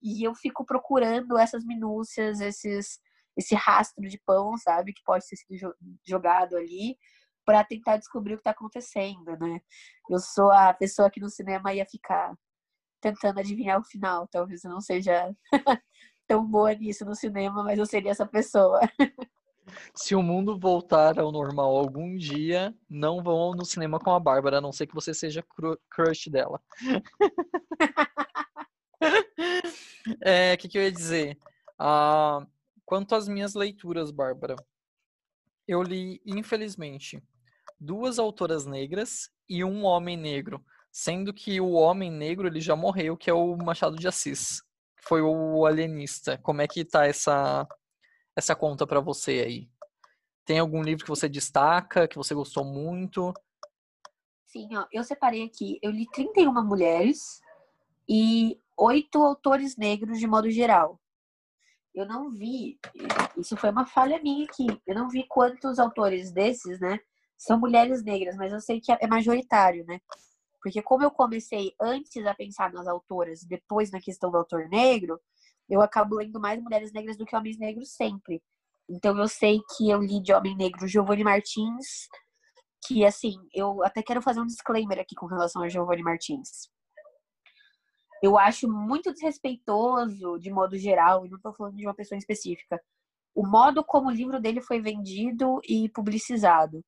[0.01, 2.99] E eu fico procurando essas minúcias, esses,
[3.35, 4.93] esse rastro de pão, sabe?
[4.93, 6.97] Que pode ter sido jogado ali
[7.45, 9.61] para tentar descobrir o que está acontecendo, né?
[10.09, 12.35] Eu sou a pessoa que no cinema ia ficar
[13.01, 14.27] tentando adivinhar o final.
[14.27, 15.33] Talvez eu não seja
[16.27, 18.81] tão boa nisso no cinema, mas eu seria essa pessoa.
[19.93, 24.57] Se o mundo voltar ao normal algum dia, não vão no cinema com a Bárbara,
[24.57, 25.43] a não ser que você seja
[25.89, 26.61] crush dela.
[30.21, 31.37] é, o que, que eu ia dizer?
[31.77, 32.45] Ah,
[32.85, 34.55] quanto às minhas leituras, Bárbara,
[35.67, 37.21] eu li, infelizmente,
[37.79, 40.63] duas autoras negras e um homem negro
[40.97, 44.63] sendo que o homem negro ele já morreu, que é o Machado de Assis,
[44.95, 46.39] foi o alienista.
[46.39, 47.67] Como é que tá essa
[48.37, 49.69] essa conta para você aí?
[50.45, 53.33] Tem algum livro que você destaca, que você gostou muito?
[54.45, 57.41] Sim, ó, eu separei aqui, eu li 31 mulheres
[58.07, 61.01] e oito autores negros de modo geral.
[61.95, 62.79] Eu não vi,
[63.35, 66.99] isso foi uma falha minha aqui, eu não vi quantos autores desses, né,
[67.35, 69.99] são mulheres negras, mas eu sei que é majoritário, né?
[70.61, 75.19] Porque como eu comecei antes a pensar nas autoras, depois na questão do autor negro,
[75.69, 78.41] eu acabo lendo mais mulheres negras do que homens negros sempre.
[78.89, 82.07] Então eu sei que eu li de homem negro Giovanni Martins,
[82.85, 86.69] que assim, eu até quero fazer um disclaimer aqui com relação a Giovanni Martins.
[88.23, 92.81] eu acho muito desrespeitoso, de modo geral, e não estou falando de uma pessoa específica,
[93.35, 96.83] o modo como o livro dele foi vendido e publicizado.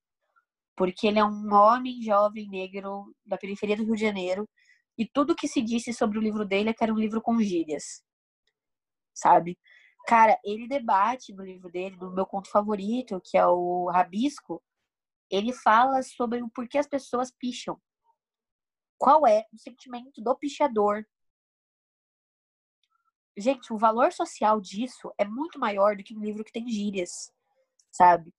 [0.76, 4.50] Porque ele é um homem jovem negro da periferia do Rio de Janeiro,
[4.98, 7.40] e tudo que se disse sobre o livro dele é que era um livro com
[7.40, 8.04] gírias.
[9.20, 9.58] Sabe?
[10.08, 14.64] Cara, ele debate no livro dele, no meu conto favorito, que é o Rabisco,
[15.30, 17.80] ele fala sobre o porquê as pessoas picham.
[18.98, 21.06] Qual é o sentimento do pichador?
[23.38, 27.32] Gente, o valor social disso é muito maior do que um livro que tem gírias,
[27.92, 28.34] sabe?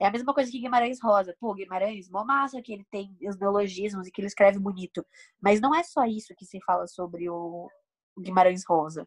[0.00, 1.36] É a mesma coisa que Guimarães Rosa.
[1.38, 5.04] Pô, Guimarães, mó massa que ele tem os neologismos e que ele escreve bonito.
[5.40, 7.70] Mas não é só isso que se fala sobre o
[8.18, 9.06] Guimarães Rosa.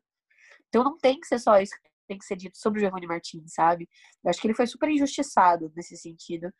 [0.69, 3.07] Então não tem que ser só isso que tem que ser dito sobre o Giovanni
[3.07, 3.89] Martins, sabe?
[4.23, 6.51] Eu acho que ele foi super injustiçado nesse sentido.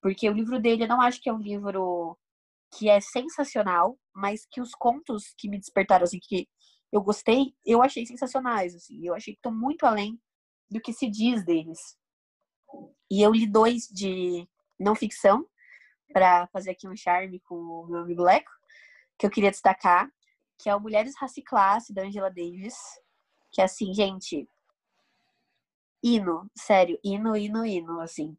[0.00, 2.18] Porque o livro dele, eu não acho que é um livro
[2.76, 6.48] que é sensacional, mas que os contos que me despertaram, assim, que
[6.92, 9.06] eu gostei, eu achei sensacionais, assim.
[9.06, 10.20] Eu achei que estão muito além
[10.70, 11.96] do que se diz deles.
[13.10, 14.48] E eu li dois de
[14.78, 15.46] não ficção,
[16.12, 18.50] para fazer aqui um charme com o meu amigo Leco,
[19.18, 20.08] que eu queria destacar,
[20.58, 22.76] que é o Mulheres Raça e Classe, da Angela Davis.
[23.54, 24.48] Que é assim, gente,
[26.02, 28.36] hino, sério, hino, hino, hino, assim.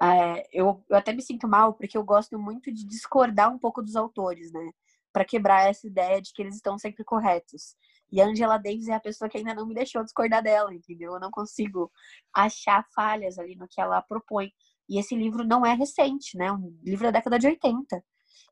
[0.00, 3.82] É, eu, eu até me sinto mal porque eu gosto muito de discordar um pouco
[3.82, 4.70] dos autores, né?
[5.12, 7.76] Para quebrar essa ideia de que eles estão sempre corretos.
[8.12, 11.14] E a Angela Davis é a pessoa que ainda não me deixou discordar dela, entendeu?
[11.14, 11.90] Eu não consigo
[12.32, 14.52] achar falhas ali no que ela propõe.
[14.88, 16.52] E esse livro não é recente, né?
[16.52, 18.04] Um livro da década de 80.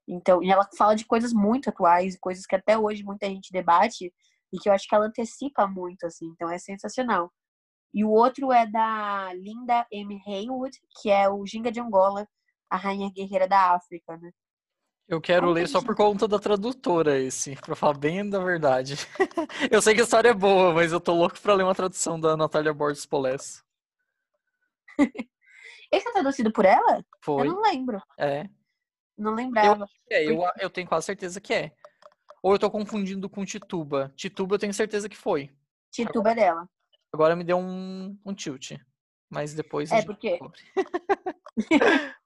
[0.09, 4.13] Então, e ela fala de coisas muito atuais, coisas que até hoje muita gente debate
[4.53, 6.27] e que eu acho que ela antecipa muito, assim.
[6.27, 7.33] Então, é sensacional.
[7.95, 10.21] E o outro é da Linda M.
[10.27, 12.27] Haywood, que é o Ginga de Angola,
[12.71, 14.31] a rainha guerreira da África, né?
[15.07, 18.95] Eu quero ler só por conta da tradutora esse, pra falar bem da verdade.
[19.71, 22.19] eu sei que a história é boa, mas eu tô louco pra ler uma tradução
[22.19, 23.63] da Natália Borges Polesso.
[25.93, 27.05] esse é traduzido por ela?
[27.21, 27.47] Foi.
[27.47, 28.01] Eu não lembro.
[28.17, 28.49] É.
[29.19, 29.87] Não lembrava.
[30.09, 31.73] Eu, é, eu, eu tenho quase certeza que é.
[32.43, 34.13] Ou eu tô confundindo com Tituba.
[34.17, 35.51] Tituba eu tenho certeza que foi.
[35.91, 36.69] Tituba é dela.
[37.13, 38.73] Agora me deu um, um tilt.
[39.31, 39.93] Mas depois.
[39.93, 40.39] É, porque.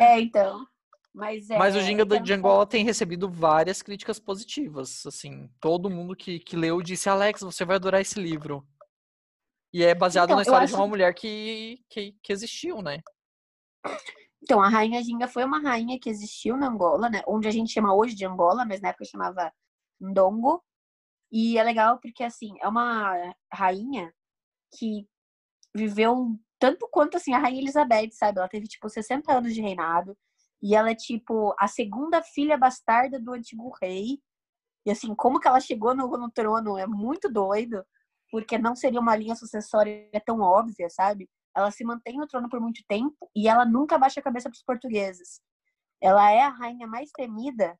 [0.00, 0.66] é, então.
[1.12, 5.04] Mas, é, Mas o Ginga então, de Angola tem recebido várias críticas positivas.
[5.06, 8.66] Assim, todo mundo que, que leu disse: Alex, você vai adorar esse livro.
[9.72, 10.74] E é baseado então, na história acho...
[10.74, 13.00] de uma mulher que, que, que existiu, né?
[14.46, 17.20] Então, a Rainha Ginga foi uma rainha que existiu na Angola, né?
[17.26, 19.52] Onde a gente chama hoje de Angola, mas na época chamava
[20.00, 20.62] Ndongo.
[21.32, 24.14] E é legal porque, assim, é uma rainha
[24.78, 25.04] que
[25.74, 28.38] viveu tanto quanto assim a Rainha Elizabeth, sabe?
[28.38, 30.16] Ela teve tipo 60 anos de reinado
[30.62, 34.20] e ela é tipo a segunda filha bastarda do antigo rei.
[34.86, 37.84] E assim, como que ela chegou no, no trono é muito doido,
[38.30, 41.28] porque não seria uma linha sucessória tão óbvia, sabe?
[41.56, 44.56] Ela se mantém no trono por muito tempo e ela nunca baixa a cabeça para
[44.56, 45.40] os portugueses.
[46.00, 47.78] Ela é a rainha mais temida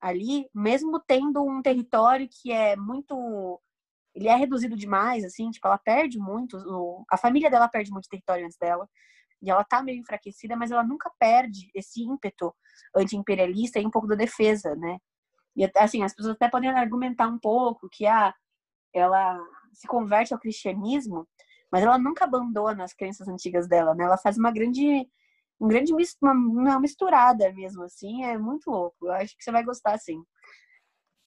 [0.00, 3.60] ali, mesmo tendo um território que é muito
[4.14, 8.08] ele é reduzido demais, assim, tipo, ela perde muito, o, a família dela perde muito
[8.08, 8.88] território antes dela,
[9.42, 12.54] e ela tá meio enfraquecida, mas ela nunca perde esse ímpeto
[12.94, 14.98] anti-imperialista e um pouco da defesa, né?
[15.56, 18.34] E, assim, as pessoas até podem argumentar um pouco que, ah,
[18.92, 19.38] ela
[19.72, 21.26] se converte ao cristianismo,
[21.70, 24.04] mas ela nunca abandona as crenças antigas dela, né?
[24.04, 25.08] Ela faz uma grande
[25.60, 29.06] um grande uma, uma misturada mesmo, assim, é muito louco.
[29.06, 30.22] Eu acho que você vai gostar, sim.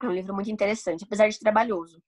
[0.01, 2.01] É um livro muito interessante, apesar de trabalhoso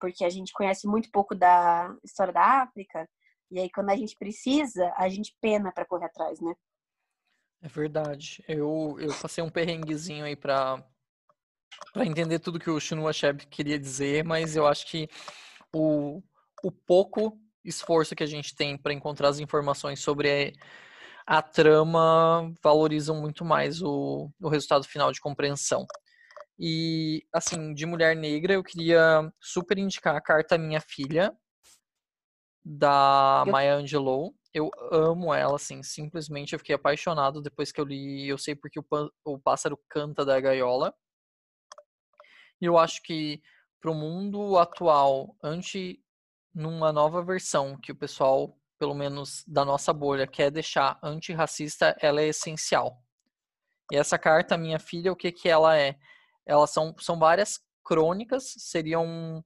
[0.00, 3.08] porque a gente conhece muito pouco da história da África,
[3.50, 6.54] e aí quando a gente precisa, a gente pena para correr atrás, né?
[7.60, 8.42] É verdade.
[8.46, 10.82] Eu, eu passei um perrenguezinho aí para
[11.92, 15.08] para entender tudo que o Chinua Achebe queria dizer, mas eu acho que
[15.72, 16.22] o,
[16.62, 20.54] o pouco esforço que a gente tem para encontrar as informações sobre
[21.26, 25.86] a, a trama valorizam muito mais o, o resultado final de compreensão.
[26.58, 31.32] E, assim, de mulher negra, eu queria super indicar a carta Minha Filha,
[32.64, 33.52] da eu...
[33.52, 34.34] Maya Angelou.
[34.52, 38.80] Eu amo ela, assim, simplesmente eu fiquei apaixonado depois que eu li Eu Sei Porque
[38.80, 38.84] o,
[39.24, 40.92] o Pássaro Canta da Gaiola.
[42.60, 43.40] E eu acho que
[43.80, 46.02] para o mundo atual, ante
[46.58, 52.20] numa nova versão que o pessoal, pelo menos da nossa bolha, quer deixar antirracista, ela
[52.20, 53.00] é essencial.
[53.92, 55.96] E essa carta, minha filha, o que que ela é?
[56.48, 59.44] elas são, são várias crônicas, seriam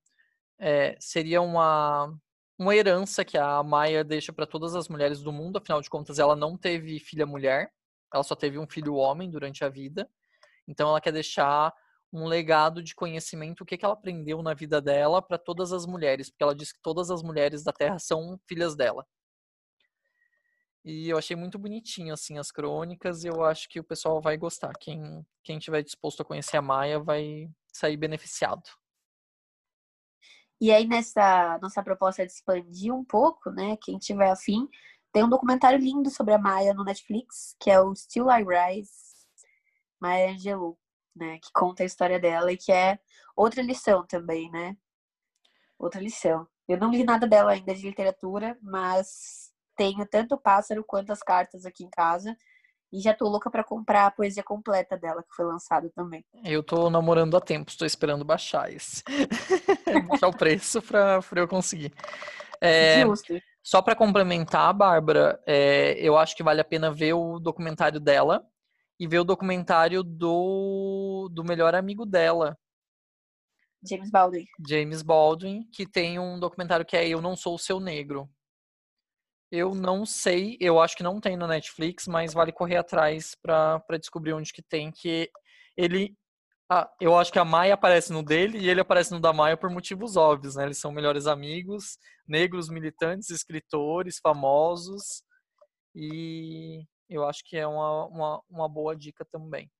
[0.58, 2.16] é, seria uma,
[2.56, 6.20] uma herança que a Maia deixa para todas as mulheres do mundo, afinal de contas
[6.20, 7.72] ela não teve filha mulher,
[8.14, 10.08] ela só teve um filho homem durante a vida,
[10.68, 11.74] então ela quer deixar
[12.12, 15.86] um legado de conhecimento, o que, que ela aprendeu na vida dela para todas as
[15.86, 19.06] mulheres, porque ela diz que todas as mulheres da Terra são filhas dela.
[20.84, 24.36] E eu achei muito bonitinho assim as crônicas e eu acho que o pessoal vai
[24.36, 24.72] gostar.
[24.78, 28.62] Quem quem tiver disposto a conhecer a Maia vai sair beneficiado.
[30.60, 34.68] E aí nessa nossa proposta de expandir um pouco, né, quem tiver afim,
[35.12, 38.90] tem um documentário lindo sobre a Maia no Netflix, que é o Still I Rise,
[40.00, 40.78] Maya Angelou
[41.14, 41.38] né?
[41.38, 42.98] Que conta a história dela e que é
[43.36, 44.76] outra lição também, né?
[45.78, 46.46] Outra lição.
[46.68, 51.22] Eu não li nada dela ainda de literatura, mas tenho tanto o pássaro quanto as
[51.22, 52.36] cartas aqui em casa.
[52.92, 56.22] E já tô louca para comprar a poesia completa dela, que foi lançada também.
[56.44, 59.02] Eu tô namorando há tempo, estou esperando baixar esse.
[60.08, 61.90] baixar o preço pra, pra eu conseguir.
[62.60, 63.40] É, Justo.
[63.62, 68.46] Só para complementar, Bárbara, é, eu acho que vale a pena ver o documentário dela,
[68.98, 72.56] e ver o documentário do, do melhor amigo dela.
[73.88, 74.44] James Baldwin.
[74.68, 78.30] James Baldwin, que tem um documentário que é Eu Não Sou o Seu Negro.
[79.50, 83.98] Eu não sei, eu acho que não tem no Netflix, mas vale correr atrás para
[84.00, 85.30] descobrir onde que tem, que
[85.76, 86.16] ele...
[86.70, 89.58] Ah, eu acho que a Maia aparece no dele e ele aparece no da Maia
[89.58, 90.64] por motivos óbvios, né?
[90.64, 95.22] Eles são melhores amigos, negros militantes, escritores, famosos.
[95.94, 99.70] E eu acho que é uma, uma, uma boa dica também.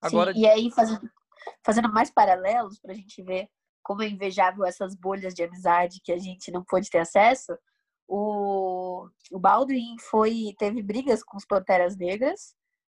[0.00, 1.10] Agora, Sim, e aí, fazendo,
[1.64, 3.48] fazendo mais paralelos para a gente ver
[3.82, 7.56] como é invejável essas bolhas de amizade que a gente não pôde ter acesso,
[8.06, 12.54] o, o Baldwin foi, teve brigas com os Panteras Negras,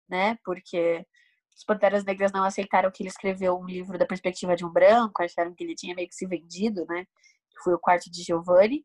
[0.08, 0.36] né?
[0.44, 1.06] Porque
[1.56, 5.22] os Panteras Negras não aceitaram que ele escreveu um livro da perspectiva de um branco,
[5.22, 7.06] acharam que ele tinha meio que se vendido, né?
[7.62, 8.84] Foi o quarto de Giovanni.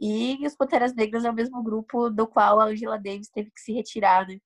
[0.00, 3.60] E os Panteras Negras é o mesmo grupo do qual a Angela Davis teve que
[3.60, 4.38] se retirar, né?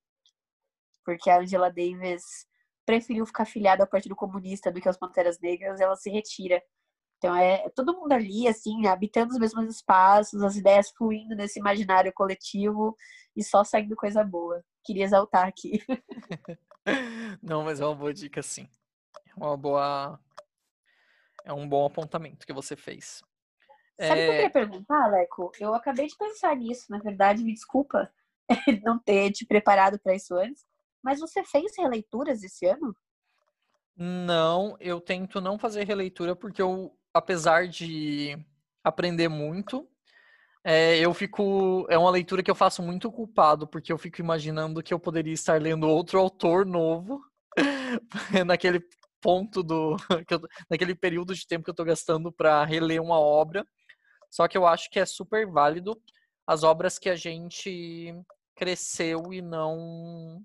[1.05, 2.47] Porque a Angela Davis
[2.85, 6.61] preferiu ficar filiada ao Partido Comunista do que aos Panteras Negras, ela se retira.
[7.19, 12.12] Então é todo mundo ali, assim, habitando os mesmos espaços, as ideias fluindo nesse imaginário
[12.12, 12.97] coletivo
[13.37, 14.62] e só saindo coisa boa.
[14.85, 15.81] Queria exaltar aqui.
[17.43, 18.69] Não, mas é uma boa dica, sim.
[19.27, 20.21] É uma boa.
[21.45, 23.23] É um bom apontamento que você fez.
[24.00, 24.24] Sabe o é...
[24.24, 25.52] que eu queria perguntar, Leco?
[25.59, 28.11] Eu acabei de pensar nisso, na verdade, me desculpa
[28.85, 30.64] não ter te preparado para isso antes.
[31.02, 32.96] Mas você fez releituras esse ano?
[33.96, 38.37] Não, eu tento não fazer releitura porque eu, apesar de
[38.83, 39.88] aprender muito,
[40.64, 41.87] é, eu fico.
[41.90, 45.33] É uma leitura que eu faço muito culpado, porque eu fico imaginando que eu poderia
[45.35, 47.22] estar lendo outro autor novo
[48.46, 48.83] naquele
[49.20, 49.96] ponto do.
[50.70, 53.66] Naquele período de tempo que eu estou gastando para reler uma obra.
[54.35, 55.97] Só que eu acho que é super válido
[56.44, 58.12] as obras que a gente
[58.57, 60.44] cresceu e não.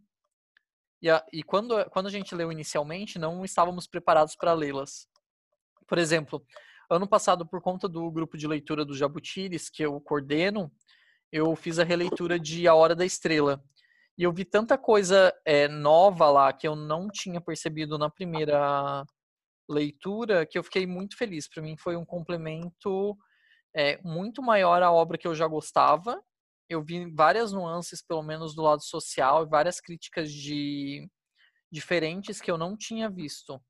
[1.02, 5.08] E, a, e quando, quando a gente leu inicialmente, não estávamos preparados para lê-las.
[5.88, 6.46] Por exemplo,
[6.88, 10.72] ano passado, por conta do grupo de leitura do Jabutires, que eu coordeno,
[11.32, 13.60] eu fiz a releitura de A Hora da Estrela.
[14.16, 19.04] E eu vi tanta coisa é, nova lá que eu não tinha percebido na primeira
[19.68, 21.50] leitura que eu fiquei muito feliz.
[21.50, 23.18] Para mim foi um complemento
[23.74, 26.22] é muito maior a obra que eu já gostava.
[26.68, 31.10] Eu vi várias nuances, pelo menos do lado social, e várias críticas de
[31.72, 33.62] diferentes que eu não tinha visto.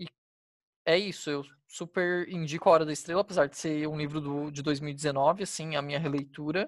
[0.00, 0.06] E
[0.86, 4.50] é isso, eu super indico A Hora da Estrela, apesar de ser um livro do,
[4.50, 6.66] de 2019, assim, a minha releitura.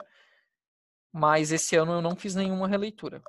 [1.12, 3.22] Mas esse ano eu não fiz nenhuma releitura.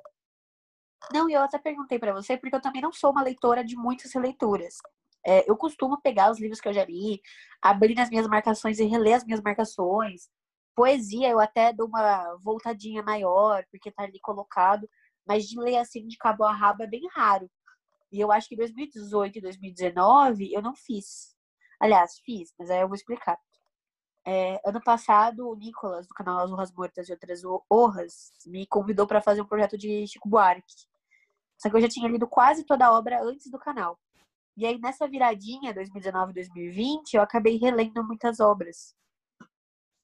[1.12, 3.76] Não, e eu até perguntei para você, porque eu também não sou uma leitora de
[3.76, 4.78] muitas releituras.
[5.26, 7.20] É, eu costumo pegar os livros que eu já li,
[7.60, 10.28] abrir nas minhas marcações e reler as minhas marcações.
[10.74, 14.88] Poesia, eu até dou uma voltadinha maior, porque tá ali colocado.
[15.26, 17.50] Mas de ler assim de cabo a rabo é bem raro.
[18.12, 21.34] E eu acho que 2018 e 2019 eu não fiz.
[21.80, 23.36] Aliás, fiz, mas aí eu vou explicar.
[24.24, 29.06] É, ano passado, o Nicolas, do canal As Honras Mortas e Outras Honras, me convidou
[29.06, 30.86] para fazer um projeto de Chico Buarque.
[31.58, 33.98] Só que eu já tinha lido quase toda a obra antes do canal.
[34.56, 38.94] E aí, nessa viradinha 2019-2020, eu acabei relendo muitas obras.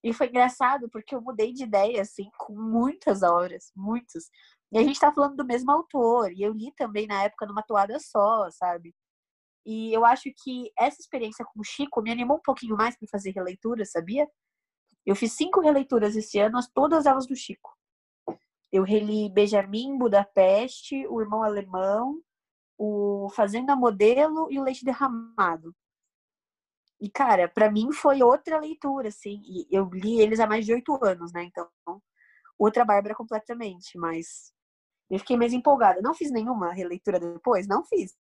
[0.05, 4.29] E foi engraçado porque eu mudei de ideia, assim, com muitas obras, muitas.
[4.71, 6.33] E a gente tá falando do mesmo autor.
[6.33, 8.95] E eu li também na época numa toada só, sabe?
[9.65, 13.09] E eu acho que essa experiência com o Chico me animou um pouquinho mais para
[13.09, 14.29] fazer releitura, sabia?
[15.07, 17.73] Eu fiz cinco releituras esse ano, todas elas do Chico.
[18.73, 22.21] Eu reli Benjamin, Budapeste, O Irmão Alemão,
[22.85, 25.73] o Fazenda Modelo e o Leite Derramado.
[27.01, 29.41] E, cara, para mim foi outra leitura, assim.
[29.45, 31.45] E eu li eles há mais de oito anos, né?
[31.45, 31.69] Então,
[32.59, 33.97] outra Bárbara completamente.
[33.97, 34.53] Mas
[35.09, 36.01] eu fiquei mais empolgada.
[36.03, 37.69] Não fiz nenhuma releitura depois?
[37.69, 38.15] Não fiz.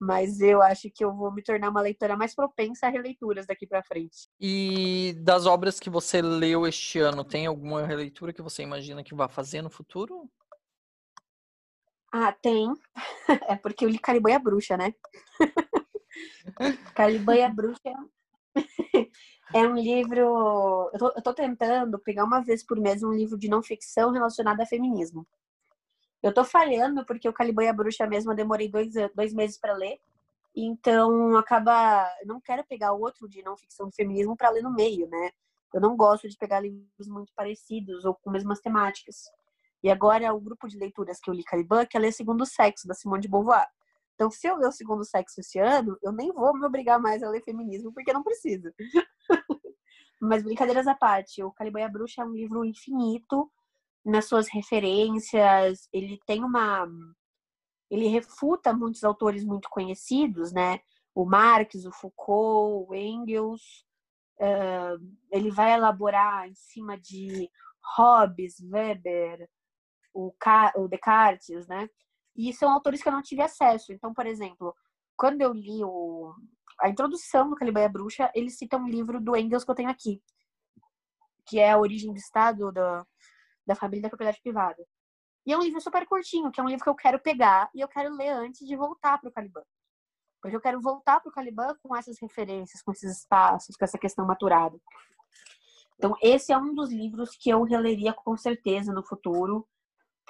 [0.00, 3.68] Mas eu acho que eu vou me tornar uma leitora mais propensa a releituras daqui
[3.68, 4.28] para frente.
[4.40, 9.14] E das obras que você leu este ano, tem alguma releitura que você imagina que
[9.14, 10.28] vai fazer no futuro?
[12.12, 12.72] Ah, tem.
[13.48, 14.94] É porque eu li Caliban a Bruxa, né?
[16.94, 17.80] Caliban a Bruxa
[19.54, 20.90] é um livro.
[20.92, 24.10] Eu tô, eu tô, tentando pegar uma vez por mês um livro de não ficção
[24.10, 25.26] relacionado a feminismo.
[26.22, 29.58] Eu tô falhando porque o Caliban e a Bruxa mesmo eu demorei dois, dois meses
[29.58, 29.98] para ler.
[30.54, 32.06] Então acaba.
[32.20, 35.30] Eu não quero pegar outro de não ficção de feminismo para ler no meio, né?
[35.72, 39.32] Eu não gosto de pegar livros muito parecidos ou com mesmas temáticas.
[39.82, 42.86] E agora o grupo de leituras que eu li Caliban, que é ler Segundo Sexo,
[42.86, 43.66] da Simone de Beauvoir.
[44.14, 47.22] Então, se eu ler o Segundo Sexo esse ano, eu nem vou me obrigar mais
[47.22, 48.72] a ler feminismo, porque não precisa.
[50.20, 53.50] Mas brincadeiras à parte, o Caliban e a Bruxa é um livro infinito
[54.04, 56.88] nas suas referências, ele tem uma
[57.92, 60.80] ele refuta muitos autores muito conhecidos, né?
[61.14, 63.84] O Marx, o Foucault, o Engels.
[64.40, 64.98] Uh,
[65.30, 67.50] ele vai elaborar em cima de
[67.96, 69.46] Hobbes, Weber,
[70.12, 70.32] o,
[70.76, 71.88] o Descartes, né?
[72.34, 73.92] E são autores que eu não tive acesso.
[73.92, 74.74] Então, por exemplo,
[75.16, 76.34] quando eu li o,
[76.80, 80.22] a introdução do Caliban Bruxa, ele cita um livro do Engels que eu tenho aqui,
[81.46, 83.06] que é A Origem do Estado da,
[83.66, 84.84] da Família da Propriedade Privada.
[85.44, 87.80] E é um livro super curtinho, que é um livro que eu quero pegar e
[87.80, 89.62] eu quero ler antes de voltar para o Caliban.
[90.40, 93.98] Porque eu quero voltar para o Caliban com essas referências, com esses espaços, com essa
[93.98, 94.78] questão maturada.
[95.96, 99.68] Então, esse é um dos livros que eu releria com certeza no futuro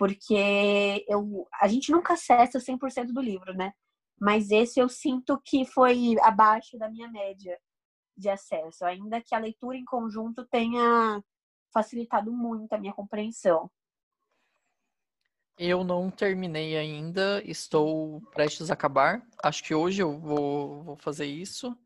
[0.02, 3.72] porque eu, a gente nunca acessa 100% do livro, né?
[4.20, 7.56] Mas esse eu sinto que foi abaixo da minha média
[8.16, 11.22] de acesso, ainda que a leitura em conjunto tenha
[11.72, 13.70] facilitado muito a minha compreensão.
[15.56, 19.24] Eu não terminei ainda, estou prestes a acabar.
[19.40, 21.78] Acho que hoje eu vou, vou fazer isso.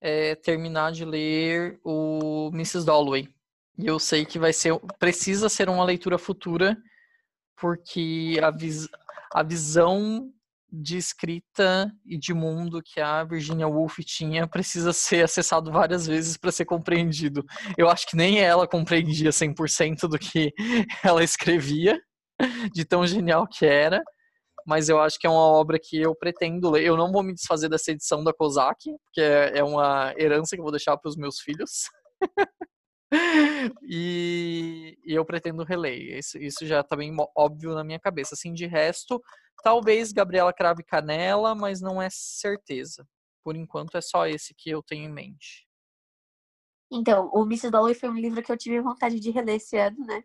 [0.00, 2.84] É terminar de ler o Mrs.
[2.84, 3.32] Dalloway.
[3.78, 6.76] E eu sei que vai ser, precisa ser uma leitura futura
[7.60, 8.88] porque a, vis
[9.32, 10.32] a visão
[10.72, 16.36] de escrita e de mundo que a Virginia Woolf tinha precisa ser acessado várias vezes
[16.36, 17.44] para ser compreendido.
[17.76, 20.52] Eu acho que nem ela compreendia 100% do que
[21.04, 22.00] ela escrevia,
[22.72, 24.00] de tão genial que era,
[24.66, 26.84] mas eu acho que é uma obra que eu pretendo ler.
[26.84, 30.60] Eu não vou me desfazer dessa edição da Kozak, porque é, é uma herança que
[30.60, 31.88] eu vou deixar para os meus filhos.
[33.82, 36.18] e, e, eu pretendo reler.
[36.18, 38.34] Isso, isso já tá bem óbvio na minha cabeça.
[38.34, 39.20] Assim, de resto,
[39.62, 43.06] talvez Gabriela Crave Canela, mas não é certeza.
[43.42, 45.66] Por enquanto é só esse que eu tenho em mente.
[46.92, 47.70] Então, o Mrs.
[47.70, 50.22] Dalloway foi um livro que eu tive vontade de reler esse ano, né?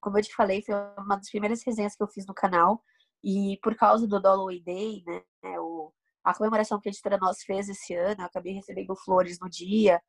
[0.00, 2.82] Como eu te falei, foi uma das primeiras resenhas que eu fiz no canal.
[3.22, 5.22] E por causa do Dalloway Day, né?
[5.60, 5.92] O,
[6.24, 10.00] a comemoração que a editora Nós fez esse ano, eu acabei recebendo flores no dia.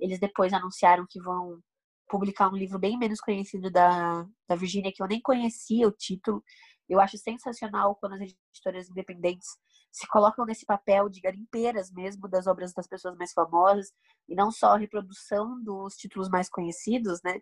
[0.00, 1.60] Eles depois anunciaram que vão
[2.08, 6.42] publicar um livro bem menos conhecido da, da Virginia, que eu nem conhecia o título.
[6.88, 9.48] Eu acho sensacional quando as editoras independentes
[9.90, 13.92] se colocam nesse papel de garimpeiras mesmo das obras das pessoas mais famosas
[14.28, 17.40] e não só a reprodução dos títulos mais conhecidos, né?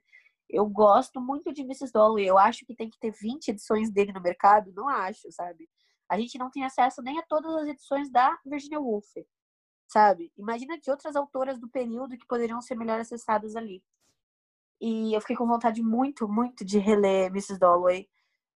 [0.49, 1.93] Eu gosto muito de Mrs.
[1.93, 2.27] Dalloway.
[2.27, 4.73] Eu acho que tem que ter 20 edições dele no mercado.
[4.73, 5.69] Não acho, sabe?
[6.09, 9.07] A gente não tem acesso nem a todas as edições da Virginia Woolf,
[9.89, 10.31] sabe?
[10.37, 13.83] Imagina de outras autoras do período que poderiam ser melhor acessadas ali.
[14.87, 17.59] E eu fiquei com vontade muito, muito de reler Mrs.
[17.59, 18.07] Dalloway,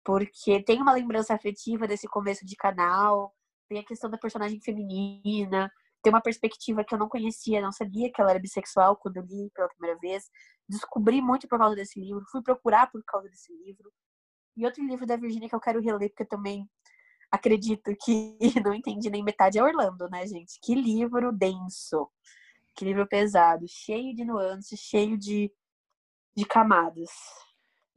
[0.05, 3.35] porque tem uma lembrança afetiva desse começo de canal,
[3.67, 5.73] tem a questão da personagem feminina,
[6.03, 9.23] tem uma perspectiva que eu não conhecia, não sabia que ela era bissexual quando eu
[9.23, 10.25] li pela primeira vez.
[10.69, 13.91] Descobri muito por causa desse livro, fui procurar por causa desse livro.
[14.55, 16.69] E outro livro da Virginia que eu quero reler, porque eu também
[17.31, 20.59] acredito que não entendi nem metade, é Orlando, né, gente?
[20.63, 22.07] Que livro denso,
[22.77, 25.51] que livro pesado, cheio de nuances, cheio de
[26.39, 27.11] de camadas.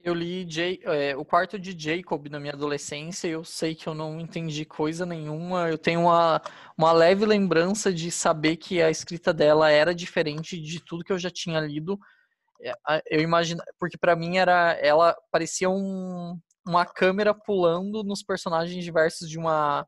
[0.04, 0.48] Eu li
[0.84, 4.66] é, o quarto de Jacob na minha adolescência e eu sei que eu não entendi
[4.66, 5.70] coisa nenhuma.
[5.70, 6.42] Eu tenho uma,
[6.76, 11.20] uma leve lembrança de saber que a escrita dela era diferente de tudo que eu
[11.20, 12.00] já tinha lido.
[12.64, 12.74] É,
[13.12, 16.36] eu imagino, porque para mim era, ela parecia um,
[16.66, 19.86] uma câmera pulando nos personagens diversos de uma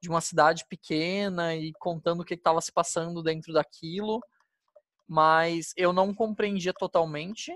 [0.00, 4.20] de uma cidade pequena e contando o que estava se passando dentro daquilo,
[5.08, 7.52] mas eu não compreendia totalmente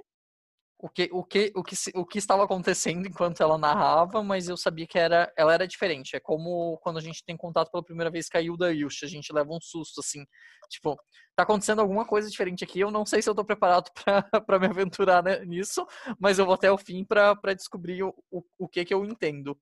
[0.83, 4.57] o que, o que, o que, o que estava acontecendo enquanto ela narrava, mas eu
[4.57, 6.17] sabia que era, ela era diferente.
[6.17, 9.09] É como quando a gente tem contato pela primeira vez com a Hilda Ilch, a
[9.09, 10.25] gente leva um susto, assim.
[10.69, 10.97] Tipo,
[11.37, 13.93] tá acontecendo alguma coisa diferente aqui, eu não sei se eu tô preparado
[14.45, 15.87] para me aventurar né, nisso,
[16.19, 19.57] mas eu vou até o fim para descobrir o, o, o que que eu entendo.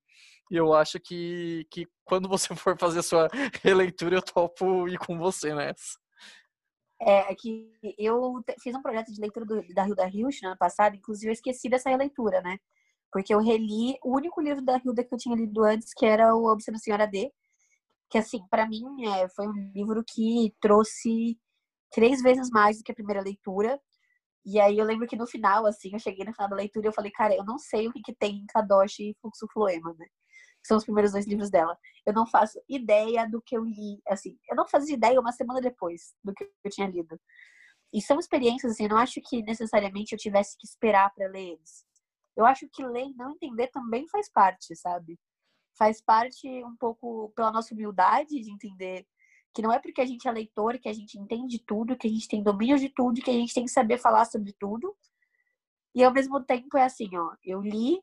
[0.49, 3.29] E eu acho que, que quando você for fazer sua
[3.63, 6.01] releitura, eu topo ir com você nessa.
[7.01, 10.57] É, é que eu fiz um projeto de leitura do, da Hilda Hilsch no ano
[10.57, 12.59] passado, inclusive eu esqueci dessa releitura, né?
[13.11, 16.35] Porque eu reli o único livro da Hilda que eu tinha lido antes, que era
[16.35, 17.31] o Obsessão Senhora D,
[18.09, 21.39] que assim, para mim é, foi um livro que trouxe
[21.91, 23.79] três vezes mais do que a primeira leitura.
[24.45, 26.89] E aí eu lembro que no final, assim, eu cheguei no final da leitura e
[26.89, 29.93] eu falei, cara, eu não sei o que, que tem em Kadosh e Fluxo Floema,
[29.99, 30.07] né?
[30.63, 31.77] São os primeiros dois livros dela.
[32.05, 35.61] Eu não faço ideia do que eu li, assim, eu não fazia ideia uma semana
[35.61, 37.19] depois do que eu tinha lido.
[37.93, 41.53] E são experiências, assim, eu não acho que necessariamente eu tivesse que esperar para ler
[41.53, 41.85] eles.
[42.35, 45.19] Eu acho que ler e não entender também faz parte, sabe?
[45.77, 49.05] faz parte um pouco pela nossa humildade de entender
[49.53, 52.09] que não é porque a gente é leitor que a gente entende tudo, que a
[52.09, 54.95] gente tem domínio de tudo, que a gente tem que saber falar sobre tudo.
[55.93, 58.01] E ao mesmo tempo é assim, ó, eu li,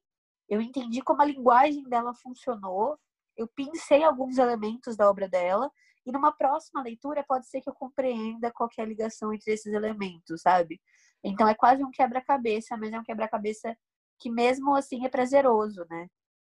[0.48, 2.98] eu entendi como a linguagem dela funcionou,
[3.36, 5.70] eu pensei alguns elementos da obra dela,
[6.06, 9.72] e numa próxima leitura pode ser que eu compreenda qual é a ligação entre esses
[9.72, 10.80] elementos, sabe?
[11.22, 13.76] Então é quase um quebra-cabeça, mas é um quebra-cabeça
[14.18, 16.08] que mesmo assim é prazeroso, né?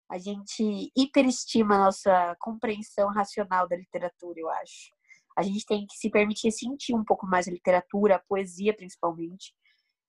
[0.09, 4.91] a gente hiperestima a nossa compreensão racional da literatura, eu acho.
[5.37, 9.53] A gente tem que se permitir sentir um pouco mais a literatura, a poesia principalmente,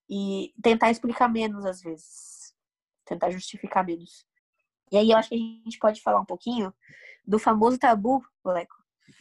[0.09, 2.46] e tentar explicar menos às vezes,
[3.07, 4.25] tentar justificar menos.
[4.91, 6.73] E aí eu acho que a gente pode falar um pouquinho
[7.25, 8.75] do famoso tabu, Leco,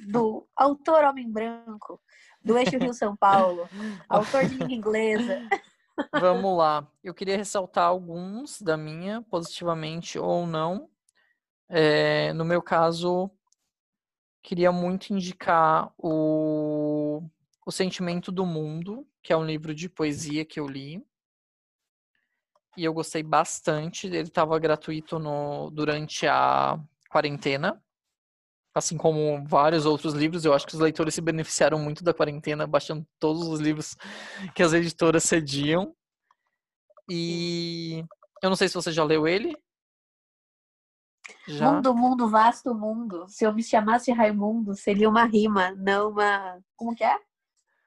[0.08, 2.00] do autor homem branco,
[2.42, 3.68] do eixo Rio-São Paulo,
[4.08, 5.48] autor de língua inglesa.
[6.20, 6.86] Vamos lá.
[7.02, 10.88] Eu queria ressaltar alguns da minha, positivamente ou não.
[11.68, 13.30] É, no meu caso,
[14.42, 17.22] queria muito indicar o,
[17.66, 21.04] o Sentimento do Mundo, que é um livro de poesia que eu li.
[22.76, 24.06] E eu gostei bastante.
[24.06, 26.78] Ele estava gratuito no, durante a
[27.10, 27.82] quarentena
[28.76, 32.66] assim como vários outros livros, eu acho que os leitores se beneficiaram muito da quarentena,
[32.66, 33.96] baixando todos os livros
[34.54, 35.96] que as editoras cediam.
[37.08, 38.04] E
[38.42, 39.56] eu não sei se você já leu ele.
[41.48, 41.72] Já?
[41.72, 43.26] Mundo, mundo, vasto mundo.
[43.28, 46.60] Se eu me chamasse Raimundo, seria uma rima, não uma.
[46.76, 47.18] Como que é?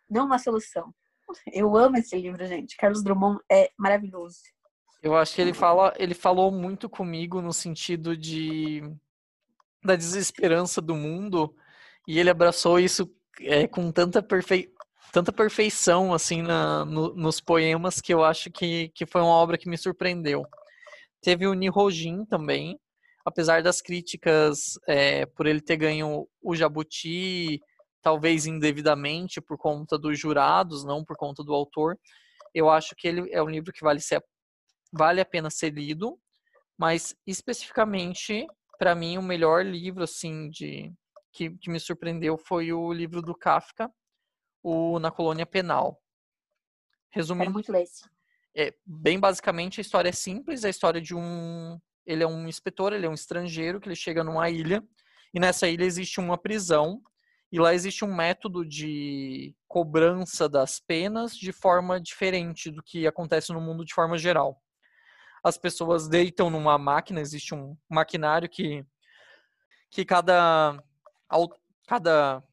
[0.09, 0.91] Não uma solução.
[1.53, 2.75] Eu amo esse livro, gente.
[2.75, 4.39] Carlos Drummond é maravilhoso.
[5.01, 8.83] Eu acho que ele fala, ele falou muito comigo no sentido de
[9.83, 11.55] da desesperança do mundo
[12.05, 14.69] e ele abraçou isso é, com tanta, perfe...
[15.13, 19.57] tanta perfeição assim na, no, nos poemas que eu acho que, que foi uma obra
[19.57, 20.45] que me surpreendeu.
[21.21, 22.77] Teve o Nihojin também,
[23.25, 27.61] apesar das críticas é, por ele ter ganho o Jabuti,
[28.01, 31.97] talvez indevidamente por conta dos jurados, não por conta do autor,
[32.53, 34.23] eu acho que ele é um livro que vale, ser,
[34.91, 36.19] vale a pena ser lido,
[36.77, 40.91] mas especificamente para mim o melhor livro assim de
[41.31, 43.91] que, que, me surpreendeu foi o livro do Kafka,
[44.63, 46.01] o Na Colônia Penal.
[47.11, 48.03] Resumindo, muito esse.
[48.55, 52.93] É, bem basicamente a história é simples, a história de um ele é um inspetor,
[52.93, 54.83] ele é um estrangeiro que ele chega numa ilha
[55.31, 56.99] e nessa ilha existe uma prisão
[57.51, 63.53] e lá existe um método de cobrança das penas de forma diferente do que acontece
[63.53, 64.59] no mundo de forma geral
[65.43, 68.85] as pessoas deitam numa máquina, existe um maquinário que,
[69.89, 70.81] que cada,
[71.87, 72.43] cada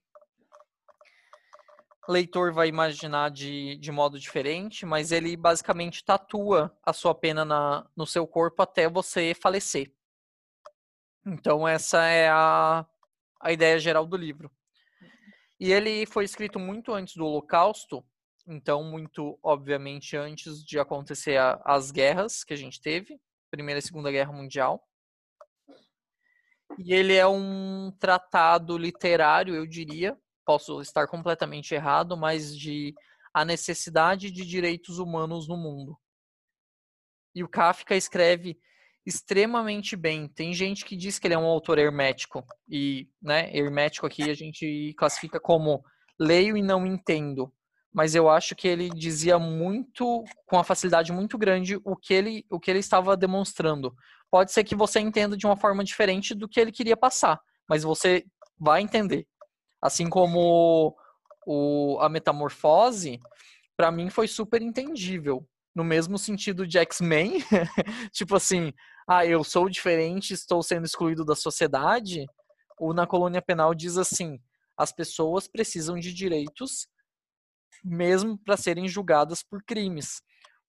[2.09, 7.87] leitor vai imaginar de, de modo diferente, mas ele basicamente tatua a sua pena na,
[7.97, 9.93] no seu corpo até você falecer.
[11.25, 12.87] Então essa é a,
[13.41, 14.51] a ideia geral do livro.
[15.59, 18.05] E ele foi escrito muito antes do Holocausto,
[18.47, 23.19] então muito obviamente antes de acontecer a, as guerras que a gente teve,
[23.51, 24.83] Primeira e Segunda Guerra Mundial.
[26.79, 32.95] E ele é um tratado literário, eu diria, posso estar completamente errado, mas de
[33.33, 35.99] a necessidade de direitos humanos no mundo.
[37.35, 38.59] E o Kafka escreve
[39.05, 40.27] extremamente bem.
[40.27, 44.35] Tem gente que diz que ele é um autor hermético e, né, hermético aqui a
[44.35, 45.85] gente classifica como
[46.19, 47.53] leio e não entendo
[47.97, 52.45] mas eu acho que ele dizia muito, com uma facilidade muito grande, o que ele,
[52.51, 53.97] o que ele estava demonstrando.
[54.31, 57.85] Pode ser que você entenda de uma forma diferente do que ele queria passar, mas
[57.85, 58.27] você
[58.61, 59.27] vai entender.
[59.81, 60.95] Assim como
[61.47, 63.19] o, a metamorfose,
[63.75, 65.49] para mim foi super entendível.
[65.75, 67.39] No mesmo sentido de X-Men,
[68.13, 68.75] tipo assim,
[69.09, 72.27] ah, eu sou diferente, estou sendo excluído da sociedade.
[72.79, 74.39] O Na Colônia Penal diz assim:
[74.77, 76.89] as pessoas precisam de direitos
[77.85, 80.23] mesmo para serem julgadas por crimes.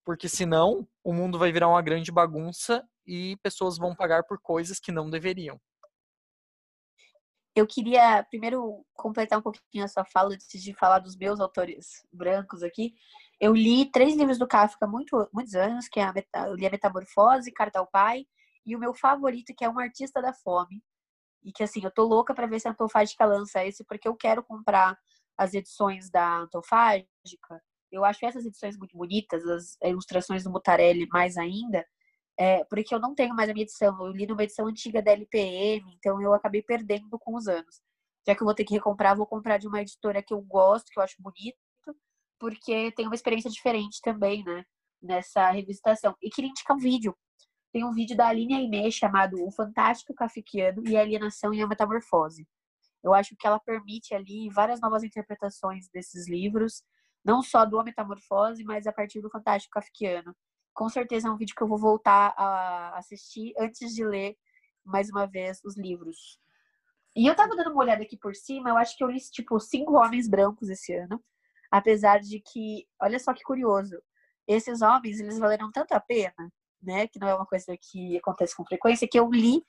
[0.06, 4.80] Porque senão o mundo vai virar uma grande bagunça e pessoas vão pagar por coisas
[4.80, 5.60] que não deveriam.
[7.56, 12.06] Eu queria primeiro completar um pouquinho a sua fala antes de falar dos meus autores
[12.14, 12.94] brancos aqui.
[13.40, 16.14] Eu li três livros do Kafka há muito, muitos anos, que é a,
[16.48, 18.26] eu li a Metamorfose, Carta ao Pai,
[18.64, 20.84] e o meu favorito, que é Um Artista da Fome.
[21.44, 24.16] E que, assim, eu tô louca para ver se a Antofágica lança esse, porque eu
[24.16, 24.96] quero comprar
[25.38, 27.62] as edições da Antofágica.
[27.92, 31.86] Eu acho essas edições muito bonitas, as ilustrações do Mutarelli mais ainda,
[32.38, 33.98] é, porque eu não tenho mais a minha edição.
[34.06, 37.82] Eu li numa edição antiga da LPM, então eu acabei perdendo com os anos.
[38.28, 40.90] Já que eu vou ter que recomprar, vou comprar de uma editora que eu gosto,
[40.92, 41.58] que eu acho bonito,
[42.40, 44.64] porque tem uma experiência diferente também, né?
[45.02, 46.16] Nessa revisitação.
[46.22, 47.16] E queria indicar um vídeo.
[47.72, 51.68] Tem um vídeo da Aline Aimee chamado O Fantástico Kafkiano e a Alienação e a
[51.68, 52.48] Metamorfose.
[53.08, 56.84] Eu acho que ela permite ali várias novas interpretações desses livros,
[57.24, 60.36] não só do A Metamorfose, mas a partir do Fantástico Kafkiano.
[60.74, 64.38] Com certeza é um vídeo que eu vou voltar a assistir antes de ler
[64.86, 66.38] mais uma vez os livros.
[67.16, 69.60] E eu tava dando uma olhada aqui por cima, eu acho que eu li, tipo,
[69.60, 71.24] cinco homens brancos esse ano.
[71.72, 73.98] Apesar de que, olha só que curioso,
[74.48, 76.52] esses homens, eles valeram tanto a pena,
[76.82, 77.08] né?
[77.08, 79.64] Que não é uma coisa que acontece com frequência, que eu li,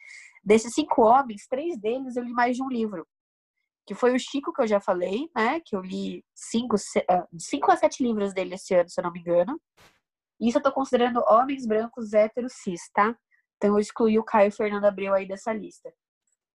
[0.44, 3.06] desses cinco homens, três deles eu li mais de um livro.
[3.88, 5.60] Que foi o Chico, que eu já falei, né?
[5.60, 6.76] Que eu li cinco,
[7.08, 9.58] ah, cinco a sete livros dele esse ano, se eu não me engano.
[10.38, 13.16] Isso eu tô considerando homens brancos héteros cis, tá?
[13.56, 15.92] Então eu excluí o Caio Fernando Abreu aí dessa lista.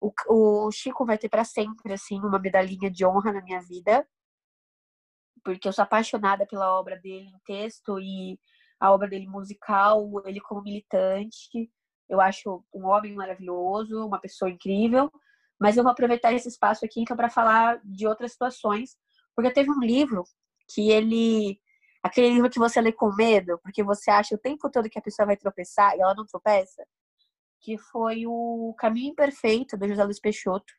[0.01, 4.05] O, o Chico vai ter para sempre, assim, uma medalhinha de honra na minha vida
[5.43, 8.39] porque eu sou apaixonada pela obra dele em texto e
[8.79, 11.71] a obra dele musical, ele como militante.
[12.09, 15.11] Eu acho um homem maravilhoso, uma pessoa incrível.
[15.61, 18.97] Mas eu vou aproveitar esse espaço aqui então para falar de outras situações,
[19.35, 20.23] porque teve um livro
[20.67, 21.59] que ele
[22.01, 25.01] aquele livro que você lê com medo, porque você acha o tempo todo que a
[25.01, 26.83] pessoa vai tropeçar e ela não tropeça,
[27.61, 30.73] que foi o Caminho Imperfeito do José Luiz Peixoto.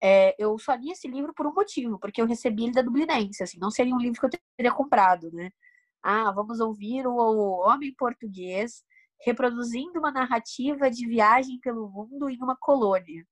[0.00, 3.42] É, eu só li esse livro por um motivo, porque eu recebi ele da Dublinense,
[3.42, 5.50] assim, não seria um livro que eu teria comprado, né?
[6.00, 8.84] Ah, vamos ouvir o homem português
[9.24, 13.26] reproduzindo uma narrativa de viagem pelo mundo em uma colônia,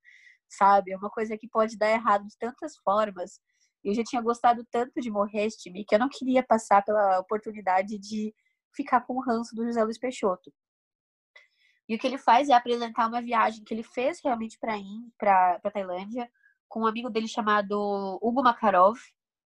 [0.53, 0.93] sabe?
[0.93, 3.41] É uma coisa que pode dar errado de tantas formas.
[3.85, 8.35] Eu já tinha gostado tanto de Morreste-me que eu não queria passar pela oportunidade de
[8.75, 10.53] ficar com o ranço do José Luiz Peixoto.
[11.89, 15.71] E o que ele faz é apresentar uma viagem que ele fez realmente para a
[15.71, 16.31] Tailândia,
[16.69, 18.99] com um amigo dele chamado Hugo Makarov,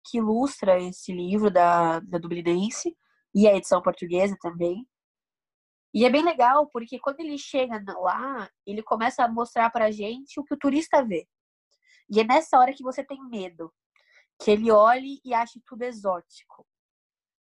[0.05, 2.97] que ilustra esse livro da, da Dublinense
[3.35, 4.87] e a edição portuguesa também.
[5.95, 10.41] E é bem legal porque quando ele chega lá, ele começa a mostrar pra gente
[10.41, 11.29] o que o turista vê.
[12.11, 13.73] E é nessa hora que você tem medo,
[14.43, 16.67] que ele olhe e ache tudo exótico.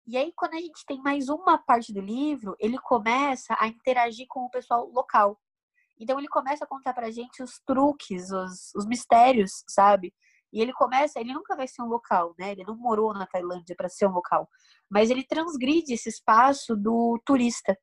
[0.05, 4.27] E aí, quando a gente tem mais uma parte do livro, ele começa a interagir
[4.29, 5.41] com o pessoal local.
[5.99, 10.13] Então ele começa a contar pra gente os truques, os, os mistérios, sabe?
[10.53, 12.51] E ele começa, ele nunca vai ser um local, né?
[12.51, 14.49] Ele não morou na Tailândia para ser um local,
[14.91, 17.79] mas ele transgride esse espaço do turista.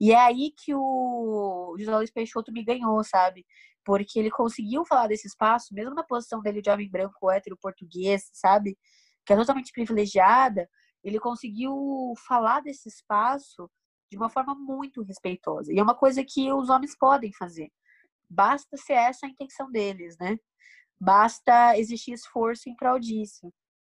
[0.00, 3.46] E é aí que o José Luiz Peixoto me ganhou, sabe?
[3.84, 8.28] Porque ele conseguiu falar desse espaço, mesmo na posição dele de homem branco, hétero, português,
[8.32, 8.78] sabe?
[9.24, 10.68] Que é totalmente privilegiada,
[11.04, 13.70] ele conseguiu falar desse espaço
[14.10, 15.72] de uma forma muito respeitosa.
[15.72, 17.70] E é uma coisa que os homens podem fazer.
[18.28, 20.38] Basta ser essa a intenção deles, né?
[21.00, 23.52] Basta existir esforço em prol disso.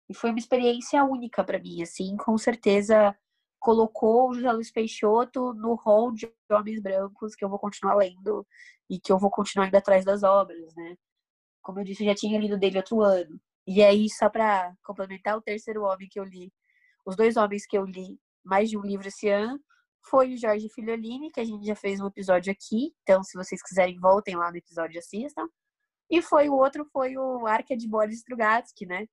[0.09, 3.15] E foi uma experiência única para mim, assim, com certeza
[3.63, 8.45] colocou o José Luiz Peixoto no rol de homens brancos que eu vou continuar lendo
[8.89, 10.97] e que eu vou continuar indo atrás das obras, né?
[11.61, 13.39] Como eu disse, eu já tinha lido dele outro ano.
[13.65, 16.51] E aí, só para complementar, o terceiro homem que eu li,
[17.05, 19.57] os dois homens que eu li mais de um livro esse ano,
[20.09, 22.93] foi o Jorge Filiolini, que a gente já fez um episódio aqui.
[23.03, 25.47] Então, se vocês quiserem, voltem lá no episódio e assistam.
[26.09, 29.07] E foi o outro, foi o Arca de Boris Strugatsky, né?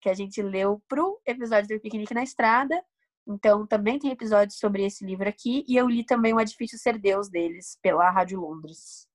[0.00, 2.82] Que a gente leu pro episódio do Piquenique na Estrada.
[3.26, 5.64] Então, também tem episódios sobre esse livro aqui.
[5.66, 9.08] E eu li também o Edifício Ser Deus deles, pela Rádio Londres.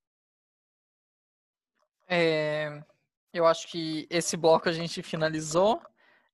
[2.08, 2.84] É,
[3.32, 5.82] eu acho que esse bloco a gente finalizou.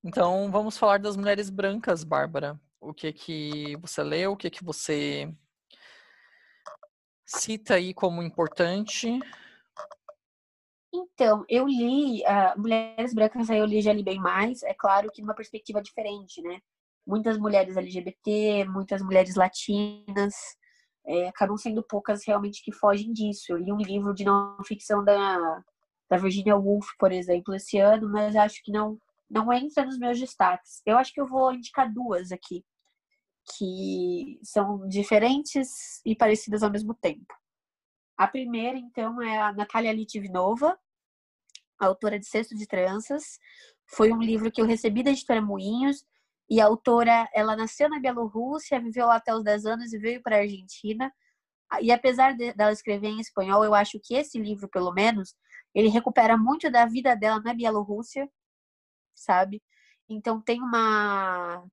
[0.03, 4.63] Então, vamos falar das mulheres brancas, Bárbara o que que você leu, o que que
[4.63, 5.33] você
[7.25, 9.19] cita aí como importante?
[10.93, 15.11] Então, eu li uh, Mulheres Brancas, aí eu li já li bem mais, é claro
[15.11, 16.59] que numa perspectiva diferente, né?
[17.05, 20.33] Muitas mulheres LGBT, muitas mulheres latinas,
[21.05, 23.51] é, acabam sendo poucas realmente que fogem disso.
[23.51, 25.63] Eu li um livro de não ficção da,
[26.09, 28.97] da Virginia Woolf, por exemplo, esse ano, mas acho que não,
[29.29, 30.81] não entra nos meus destaques.
[30.85, 32.63] Eu acho que eu vou indicar duas aqui
[33.57, 37.33] que são diferentes e parecidas ao mesmo tempo.
[38.17, 40.77] A primeira, então, é a Natália Litvinova,
[41.77, 43.39] autora de Cesto de Tranças.
[43.85, 46.03] Foi um livro que eu recebi da editora Moinhos.
[46.49, 50.21] E a autora, ela nasceu na Bielorrússia, viveu lá até os 10 anos e veio
[50.21, 51.11] para a Argentina.
[51.81, 55.35] E apesar de, dela escrever em espanhol, eu acho que esse livro, pelo menos,
[55.73, 58.29] ele recupera muito da vida dela na Bielorrússia,
[59.15, 59.61] sabe?
[60.09, 61.63] Então tem uma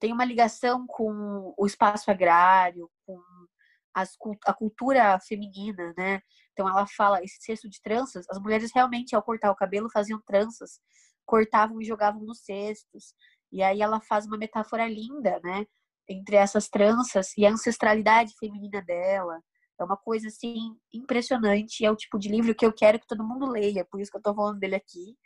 [0.00, 3.20] tem uma ligação com o espaço agrário, com
[3.94, 6.20] as, a cultura feminina, né?
[6.52, 10.20] Então ela fala esse cesto de tranças, as mulheres realmente ao cortar o cabelo faziam
[10.24, 10.80] tranças,
[11.26, 13.14] cortavam e jogavam nos cestos.
[13.52, 15.66] E aí ela faz uma metáfora linda, né?
[16.08, 19.40] Entre essas tranças e a ancestralidade feminina dela.
[19.80, 23.26] É uma coisa assim impressionante, é o tipo de livro que eu quero que todo
[23.26, 25.16] mundo leia, por isso que eu tô falando dele aqui.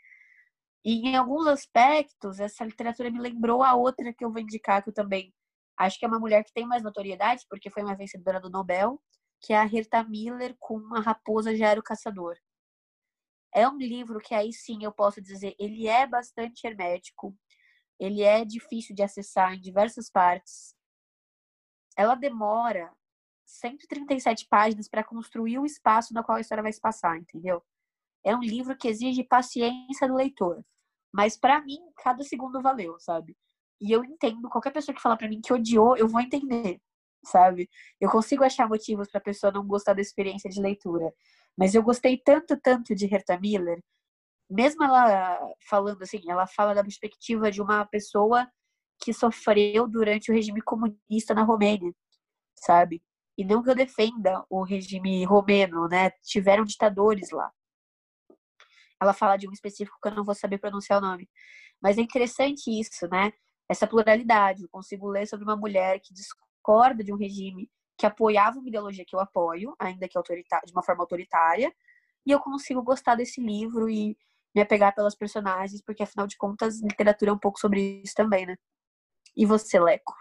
[0.85, 4.91] E em alguns aspectos, essa literatura me lembrou a outra que eu vou indicar, que
[4.91, 5.33] eu também
[5.79, 9.01] acho que é uma mulher que tem mais notoriedade, porque foi uma vencedora do Nobel,
[9.41, 12.37] que é a Herta Miller com A Raposa Já Era o Caçador.
[13.55, 17.37] É um livro que aí sim eu posso dizer, ele é bastante hermético,
[18.03, 20.75] ele é difícil de acessar em diversas partes.
[21.97, 22.93] Ela demora
[23.47, 27.63] 137 páginas para construir o espaço no qual a história vai se passar, entendeu?
[28.25, 30.65] É um livro que exige paciência do leitor.
[31.13, 33.37] Mas para mim, cada segundo valeu, sabe?
[33.81, 36.81] E eu entendo, qualquer pessoa que falar para mim que odiou, eu vou entender,
[37.25, 37.71] sabe?
[38.01, 41.13] Eu consigo achar motivos para pessoa não gostar da experiência de leitura.
[41.57, 43.81] Mas eu gostei tanto, tanto de Herta Miller,
[44.53, 45.39] mesmo ela
[45.69, 48.49] falando assim, ela fala da perspectiva de uma pessoa
[49.03, 51.93] que sofreu durante o regime comunista na Romênia,
[52.57, 53.03] sabe?
[53.37, 56.11] E não que eu defenda o regime romeno, né?
[56.23, 57.51] Tiveram ditadores lá.
[59.01, 61.29] Ela fala de um específico que eu não vou saber pronunciar o nome.
[61.83, 63.33] Mas é interessante isso, né?
[63.69, 64.63] Essa pluralidade.
[64.63, 69.05] Eu consigo ler sobre uma mulher que discorda de um regime que apoiava uma ideologia
[69.07, 71.73] que eu apoio, ainda que de uma forma autoritária,
[72.27, 74.17] e eu consigo gostar desse livro e
[74.55, 78.47] me apegar pelas personagens, porque afinal de contas, literatura é um pouco sobre isso também,
[78.47, 78.57] né?
[79.37, 80.15] E você, Leco?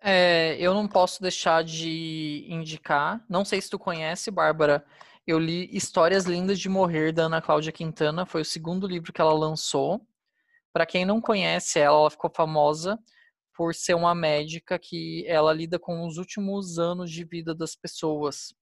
[0.00, 4.84] É, eu não posso deixar de indicar, não sei se tu conhece, Bárbara,
[5.26, 9.20] eu li Histórias Lindas de Morrer, da Ana Cláudia Quintana, foi o segundo livro que
[9.20, 10.00] ela lançou.
[10.72, 12.98] Para quem não conhece ela, ela ficou famosa
[13.54, 18.54] por ser uma médica que ela lida com os últimos anos de vida das pessoas.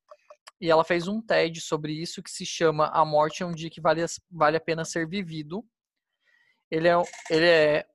[0.61, 3.69] E ela fez um TED sobre isso que se chama A Morte é um Dia
[3.69, 5.65] que Vale, vale a Pena Ser Vivido.
[6.71, 6.95] Ele é,
[7.31, 7.87] ele é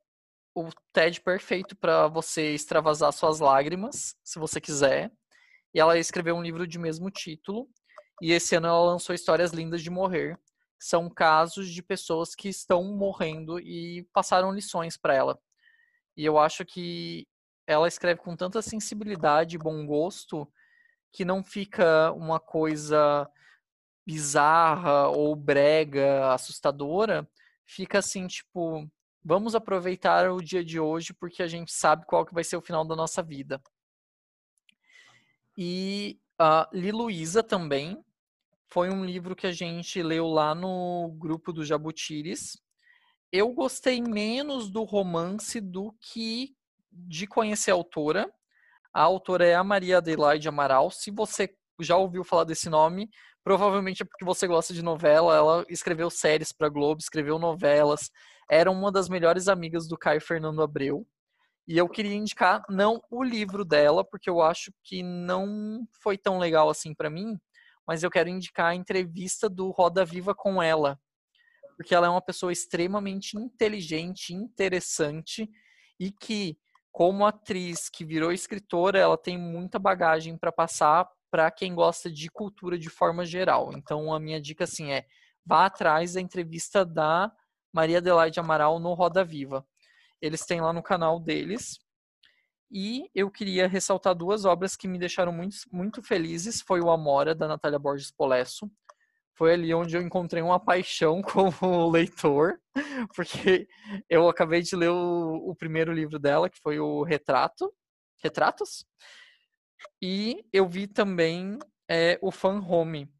[0.55, 5.11] o TED perfeito para você extravasar suas lágrimas, se você quiser.
[5.73, 7.67] E ela escreveu um livro de mesmo título.
[8.21, 10.37] E esse ano ela lançou Histórias Lindas de Morrer.
[10.79, 15.39] São casos de pessoas que estão morrendo e passaram lições para ela.
[16.15, 17.27] E eu acho que
[17.65, 20.47] ela escreve com tanta sensibilidade e bom gosto
[21.11, 23.29] que não fica uma coisa
[24.05, 27.27] bizarra ou brega, assustadora.
[27.65, 28.89] Fica assim, tipo,
[29.23, 32.61] vamos aproveitar o dia de hoje porque a gente sabe qual que vai ser o
[32.61, 33.61] final da nossa vida.
[35.57, 38.03] E a Liluísa também,
[38.71, 42.57] foi um livro que a gente leu lá no grupo do Jabutires.
[43.29, 46.55] Eu gostei menos do romance do que
[46.89, 48.33] de conhecer a autora.
[48.93, 50.91] A autora é a Maria Adelaide Amaral.
[50.91, 53.09] Se você já ouviu falar desse nome,
[53.43, 55.35] provavelmente é porque você gosta de novela.
[55.35, 58.09] Ela escreveu séries para Globo, escreveu novelas.
[58.49, 61.07] Era uma das melhores amigas do Caio Fernando Abreu.
[61.67, 66.37] E eu queria indicar não o livro dela, porque eu acho que não foi tão
[66.37, 67.39] legal assim para mim,
[67.87, 70.99] mas eu quero indicar a entrevista do Roda Viva com ela,
[71.77, 75.49] porque ela é uma pessoa extremamente inteligente, interessante
[75.99, 76.57] e que,
[76.91, 82.29] como atriz que virou escritora, ela tem muita bagagem para passar para quem gosta de
[82.29, 83.71] cultura de forma geral.
[83.73, 85.05] Então, a minha dica assim é:
[85.45, 87.31] vá atrás da entrevista da
[87.73, 89.65] Maria Adelaide Amaral no Roda Viva.
[90.21, 91.79] Eles têm lá no canal deles.
[92.73, 96.61] E eu queria ressaltar duas obras que me deixaram muito, muito felizes.
[96.61, 98.69] Foi o Amora, da Natália Borges Polesso.
[99.41, 102.61] Foi ali onde eu encontrei uma paixão como leitor,
[103.15, 103.67] porque
[104.07, 107.73] eu acabei de ler o, o primeiro livro dela, que foi o Retrato.
[108.21, 108.85] Retratos?
[109.99, 111.57] E eu vi também
[111.89, 113.11] é, o Fan Home.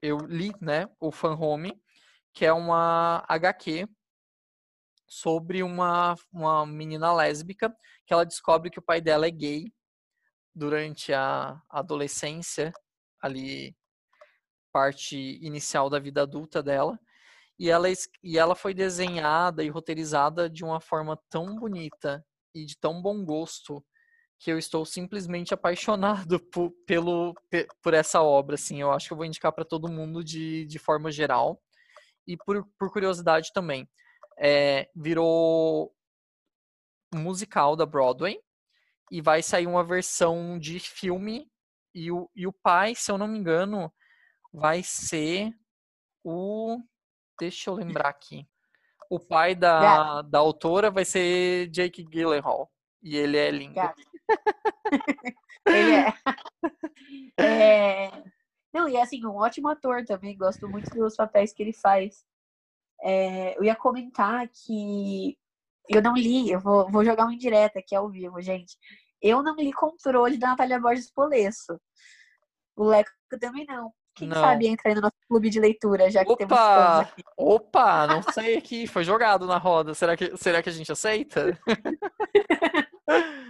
[0.00, 1.76] Eu li, né, o Fan Home,
[2.32, 3.88] que é uma HQ
[5.08, 9.72] sobre uma, uma menina lésbica que ela descobre que o pai dela é gay
[10.54, 12.72] durante a adolescência,
[13.20, 13.74] ali
[14.74, 16.98] parte inicial da vida adulta dela.
[17.56, 17.86] E ela,
[18.20, 23.24] e ela foi desenhada e roteirizada de uma forma tão bonita e de tão bom
[23.24, 23.84] gosto
[24.36, 27.32] que eu estou simplesmente apaixonado por, pelo,
[27.80, 28.56] por essa obra.
[28.56, 31.62] Assim, eu acho que eu vou indicar para todo mundo de, de forma geral.
[32.26, 33.88] E por, por curiosidade também,
[34.36, 35.94] é, virou
[37.14, 38.40] musical da Broadway
[39.08, 41.48] e vai sair uma versão de filme.
[41.94, 43.92] E o, e o pai, se eu não me engano,
[44.54, 45.52] vai ser
[46.22, 46.80] o.
[47.40, 48.46] Deixa eu lembrar aqui.
[49.10, 52.70] O pai da, da autora vai ser Jake Gyllenhaal.
[53.02, 53.74] E ele é lindo.
[55.66, 55.92] ele
[57.36, 58.06] é.
[58.06, 58.24] é.
[58.72, 60.36] Não, e é assim, um ótimo ator também.
[60.36, 62.24] Gosto muito dos papéis que ele faz.
[63.02, 65.36] É, eu ia comentar que
[65.88, 68.78] eu não li, eu vou, vou jogar uma indireta aqui ao vivo, gente.
[69.20, 71.78] Eu não li Controle da Natália Borges Polesso.
[72.76, 73.92] O Leco também não.
[74.14, 74.40] Quem não.
[74.40, 76.38] sabe entra aí no nosso clube de leitura, já que Opa!
[76.38, 77.22] temos fãs aqui.
[77.36, 79.92] Opa, não sei aqui, foi jogado na roda.
[79.92, 81.58] Será que, será que a gente aceita?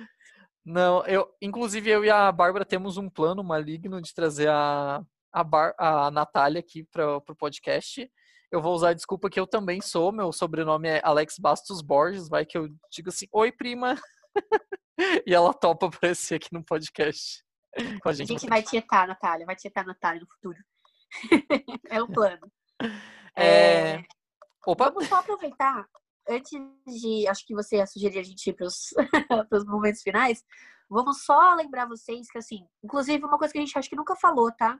[0.64, 5.44] não, eu, inclusive eu e a Bárbara temos um plano maligno de trazer a, a,
[5.44, 8.10] Bar, a Natália aqui para o podcast.
[8.50, 12.28] Eu vou usar a desculpa que eu também sou, meu sobrenome é Alex Bastos Borges,
[12.28, 14.00] vai que eu digo assim, oi prima,
[15.26, 17.44] e ela topa aparecer aqui no podcast.
[18.04, 20.58] A gente, a gente vai tietar, Natália, vai tietar Natália no futuro.
[21.90, 22.50] é o plano.
[23.36, 23.96] É...
[23.96, 24.04] é...
[24.66, 24.90] Opa.
[24.90, 25.86] Vamos só aproveitar,
[26.28, 26.52] antes
[26.86, 27.26] de.
[27.28, 28.92] Acho que você ia sugerir a gente ir para os
[29.66, 30.42] momentos finais.
[30.88, 34.14] Vamos só lembrar vocês que, assim, inclusive, uma coisa que a gente acho que nunca
[34.16, 34.78] falou, tá?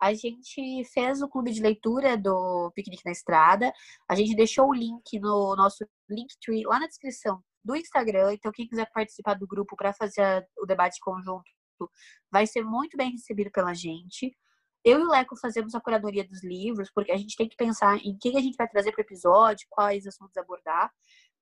[0.00, 3.72] A gente fez o clube de leitura do Piquenique na Estrada.
[4.08, 8.34] A gente deixou o link no nosso Linktree lá na descrição do Instagram.
[8.34, 11.50] Então, quem quiser participar do grupo para fazer o debate conjunto
[12.30, 14.36] vai ser muito bem recebido pela gente.
[14.84, 17.96] Eu e o Leco fazemos a curadoria dos livros, porque a gente tem que pensar
[17.98, 20.92] em quem a gente vai trazer para o episódio, quais assuntos abordar.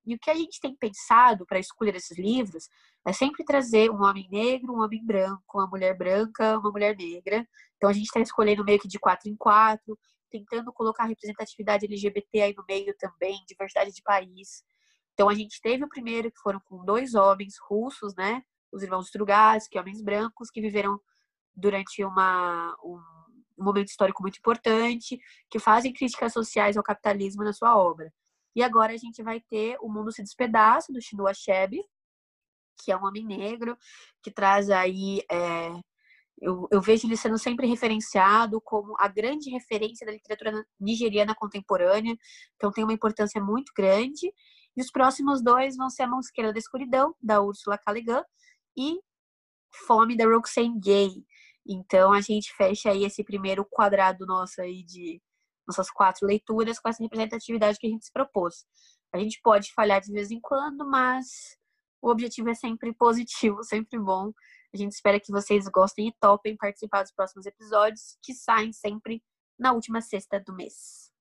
[0.06, 2.68] E o que a gente tem pensado para escolher esses livros
[3.06, 7.46] é sempre trazer um homem negro, um homem branco, uma mulher branca, uma mulher negra.
[7.76, 9.98] Então a gente está escolhendo meio que de quatro em quatro,
[10.30, 14.64] tentando colocar representatividade LGBT aí no meio também, diversidade de país.
[15.14, 18.42] Então a gente teve o primeiro que foram com dois homens russos, né?
[18.72, 20.98] Os irmãos Strugatsky, homens brancos que viveram
[21.54, 23.00] durante uma, um,
[23.58, 25.20] um momento histórico muito importante,
[25.50, 28.12] que fazem críticas sociais ao capitalismo na sua obra.
[28.54, 31.82] E agora a gente vai ter O Mundo se Despedaça, do Chinua Achebe,
[32.82, 33.76] que é um homem negro,
[34.22, 35.22] que traz aí.
[35.30, 35.70] É,
[36.40, 42.16] eu, eu, vejo ele sendo sempre referenciado como a grande referência da literatura nigeriana contemporânea,
[42.56, 44.32] então tem uma importância muito grande.
[44.76, 47.92] E os próximos dois vão ser A Mão Esquerda da Escuridão, da Ursula K.
[48.76, 49.00] E
[49.86, 51.24] Fome da Roxane Gay.
[51.66, 55.20] Então a gente fecha aí esse primeiro quadrado nosso aí de
[55.66, 58.66] nossas quatro leituras com essa representatividade que a gente se propôs.
[59.14, 61.56] A gente pode falhar de vez em quando, mas
[62.02, 64.32] o objetivo é sempre positivo, sempre bom.
[64.74, 69.22] A gente espera que vocês gostem e topem participar dos próximos episódios, que saem sempre
[69.58, 71.12] na última sexta do mês.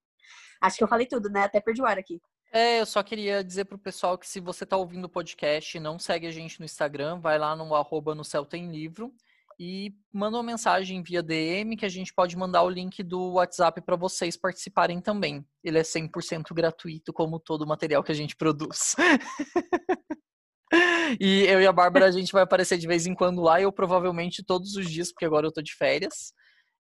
[0.61, 1.43] Acho que eu falei tudo, né?
[1.43, 2.21] Até perdi o ar aqui.
[2.53, 5.97] É, eu só queria dizer pro pessoal que se você tá ouvindo o podcast não
[5.97, 9.13] segue a gente no Instagram, vai lá no arroba no céu tem livro
[9.57, 13.79] e manda uma mensagem via DM que a gente pode mandar o link do WhatsApp
[13.81, 15.45] para vocês participarem também.
[15.63, 18.95] Ele é 100% gratuito, como todo o material que a gente produz.
[21.21, 23.71] e eu e a Bárbara, a gente vai aparecer de vez em quando lá, eu
[23.71, 26.33] provavelmente todos os dias, porque agora eu tô de férias.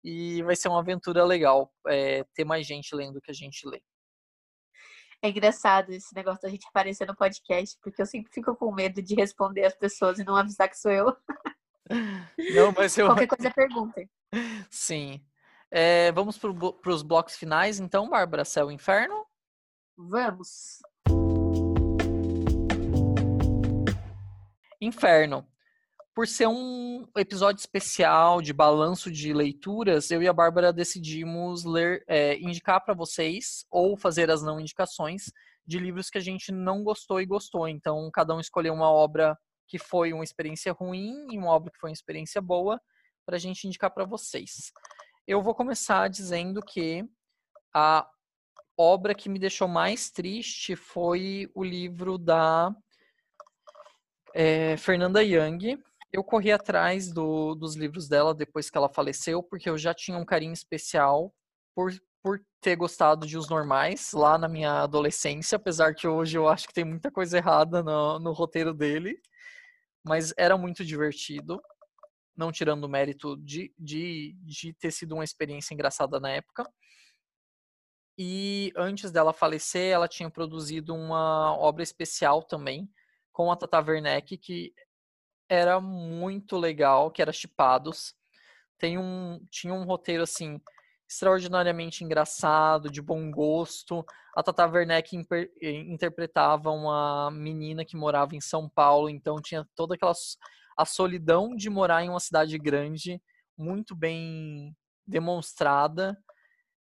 [0.04, 3.68] E vai ser uma aventura legal é, ter mais gente lendo o que a gente
[3.68, 3.82] lê.
[5.20, 9.02] É engraçado esse negócio da gente aparecer no podcast, porque eu sempre fico com medo
[9.02, 11.16] de responder as pessoas e não avisar que sou eu.
[12.54, 13.06] Não, mas eu...
[13.06, 14.08] Qualquer coisa perguntem.
[14.70, 15.20] Sim.
[15.70, 18.44] É, vamos para os blocos finais, então, Bárbara?
[18.44, 19.26] Céu e Inferno?
[19.96, 20.78] Vamos.
[24.80, 25.44] Inferno
[26.18, 32.02] por ser um episódio especial de balanço de leituras, eu e a Bárbara decidimos ler,
[32.08, 35.30] é, indicar para vocês ou fazer as não indicações
[35.64, 37.68] de livros que a gente não gostou e gostou.
[37.68, 39.38] Então, cada um escolheu uma obra
[39.68, 42.80] que foi uma experiência ruim e uma obra que foi uma experiência boa
[43.24, 44.72] para a gente indicar para vocês.
[45.24, 47.08] Eu vou começar dizendo que
[47.72, 48.04] a
[48.76, 52.74] obra que me deixou mais triste foi o livro da
[54.34, 55.78] é, Fernanda Young,
[56.12, 60.16] eu corri atrás do, dos livros dela depois que ela faleceu, porque eu já tinha
[60.16, 61.32] um carinho especial
[61.74, 61.92] por,
[62.22, 66.66] por ter gostado de Os Normais lá na minha adolescência, apesar que hoje eu acho
[66.66, 69.20] que tem muita coisa errada no, no roteiro dele.
[70.04, 71.60] Mas era muito divertido,
[72.36, 76.64] não tirando o mérito de, de, de ter sido uma experiência engraçada na época.
[78.16, 82.90] E antes dela falecer, ela tinha produzido uma obra especial também,
[83.32, 84.72] com a Tata Werneck, que
[85.48, 88.14] era muito legal, que era Chipados.
[88.78, 90.60] Tem um, tinha um roteiro assim
[91.08, 94.04] extraordinariamente engraçado, de bom gosto.
[94.36, 95.16] A Tata Werneck
[95.62, 100.12] interpretava uma menina que morava em São Paulo, então tinha toda aquela
[100.76, 103.20] a solidão de morar em uma cidade grande,
[103.56, 106.16] muito bem demonstrada.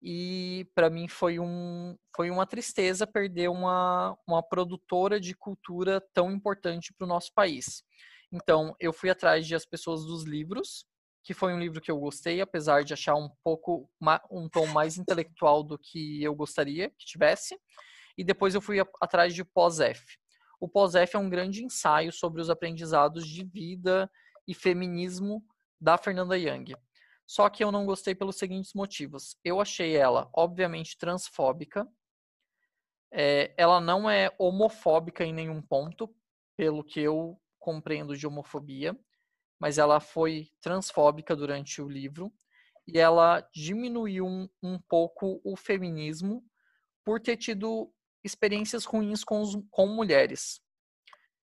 [0.02, 6.30] E para mim foi, um, foi uma tristeza perder uma, uma produtora de cultura tão
[6.30, 7.82] importante para o nosso país.
[8.32, 10.84] Então, eu fui atrás de As Pessoas dos Livros,
[11.24, 13.90] que foi um livro que eu gostei, apesar de achar um pouco
[14.30, 17.58] um tom mais intelectual do que eu gostaria que tivesse.
[18.16, 20.02] E depois eu fui atrás de Pós-F.
[20.60, 24.10] O Pós-F é um grande ensaio sobre os aprendizados de vida
[24.46, 25.44] e feminismo
[25.80, 26.74] da Fernanda Young.
[27.26, 29.36] Só que eu não gostei pelos seguintes motivos.
[29.44, 31.86] Eu achei ela, obviamente, transfóbica.
[33.12, 36.08] É, ela não é homofóbica em nenhum ponto,
[36.56, 38.98] pelo que eu compreendo de homofobia,
[39.60, 42.32] mas ela foi transfóbica durante o livro
[42.86, 46.42] e ela diminuiu um, um pouco o feminismo
[47.04, 47.92] por ter tido
[48.24, 50.60] experiências ruins com, os, com mulheres.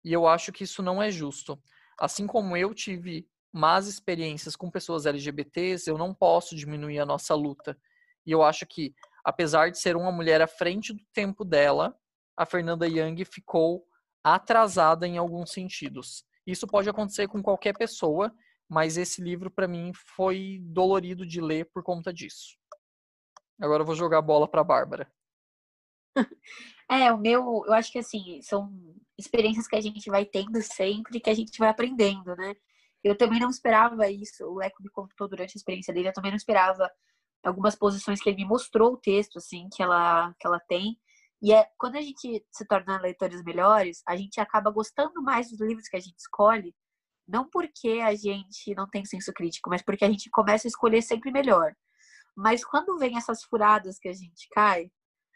[0.04, 1.62] E eu acho que isso não é justo.
[2.00, 7.36] Assim como eu tive más experiências com pessoas LGBTs, eu não posso diminuir a nossa
[7.36, 7.78] luta.
[8.26, 8.94] E eu acho que,
[9.24, 11.96] apesar de ser uma mulher à frente do tempo dela,
[12.38, 13.86] a Fernanda Young ficou
[14.24, 16.24] atrasada em alguns sentidos.
[16.46, 18.34] Isso pode acontecer com qualquer pessoa,
[18.70, 22.58] mas esse livro para mim foi dolorido de ler por conta disso.
[23.60, 25.12] Agora eu vou jogar a bola para Bárbara.
[26.90, 28.70] É, o meu, eu acho que assim, são
[29.18, 32.54] experiências que a gente vai tendo sempre que a gente vai aprendendo, né?
[33.02, 34.44] Eu também não esperava isso.
[34.44, 36.92] O Leco me contou durante a experiência dele, eu também não esperava
[37.44, 41.00] algumas posições que ele me mostrou o texto, assim, que ela, que ela tem.
[41.42, 45.60] E é quando a gente se torna leitores melhores, a gente acaba gostando mais dos
[45.60, 46.76] livros que a gente escolhe,
[47.28, 51.02] não porque a gente não tem senso crítico, mas porque a gente começa a escolher
[51.02, 51.74] sempre melhor.
[52.36, 54.92] Mas quando vem essas furadas que a gente cai,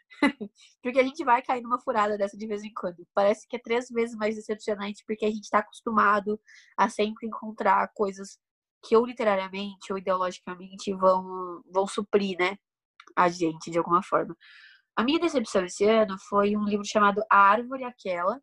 [0.81, 3.05] porque a gente vai cair numa furada dessa de vez em quando.
[3.13, 6.39] Parece que é três vezes mais decepcionante porque a gente está acostumado
[6.77, 8.37] a sempre encontrar coisas
[8.83, 12.55] que ou literariamente ou ideologicamente vão, vão suprir, né,
[13.15, 14.35] a gente de alguma forma.
[14.95, 18.41] A minha decepção esse ano foi um livro chamado A Árvore Aquela,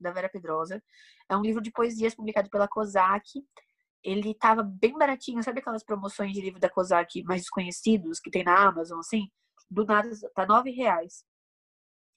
[0.00, 0.82] da Vera Pedrosa.
[1.28, 3.44] É um livro de poesias publicado pela Kozak.
[4.02, 8.42] Ele estava bem baratinho, sabe aquelas promoções de livro da Kozak mais desconhecidos que tem
[8.42, 9.30] na Amazon, assim?
[9.70, 11.24] Do nada tá nove reais.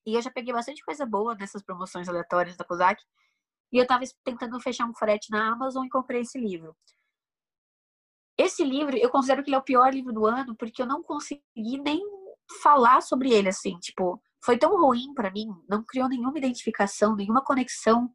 [0.06, 3.02] E eu já peguei bastante coisa boa nessas promoções aleatórias da Kozak.
[3.72, 6.76] E eu estava tentando fechar um frete na Amazon e comprei esse livro.
[8.38, 11.04] Esse livro, eu considero que ele é o pior livro do ano, porque eu não
[11.04, 11.42] consegui
[11.84, 12.17] nem
[12.62, 17.44] falar sobre ele, assim, tipo, foi tão ruim para mim, não criou nenhuma identificação, nenhuma
[17.44, 18.10] conexão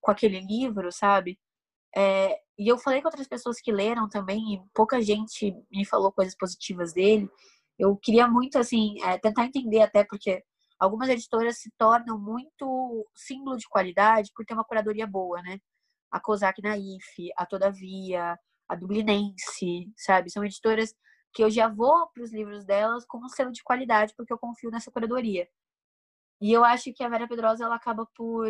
[0.00, 1.38] com aquele livro, sabe?
[1.96, 6.12] É, e eu falei com outras pessoas que leram também, e pouca gente me falou
[6.12, 7.28] coisas positivas dele.
[7.78, 10.42] Eu queria muito, assim, é, tentar entender até porque
[10.78, 15.58] algumas editoras se tornam muito símbolo de qualidade por ter uma curadoria boa, né?
[16.10, 20.30] A Kozak Naif, a Todavia, a Dublinense, sabe?
[20.30, 20.94] São editoras
[21.32, 24.38] que eu já vou para os livros delas com um selo de qualidade, porque eu
[24.38, 25.48] confio nessa curadoria.
[26.40, 28.48] E eu acho que a Vera Pedrosa ela acaba por.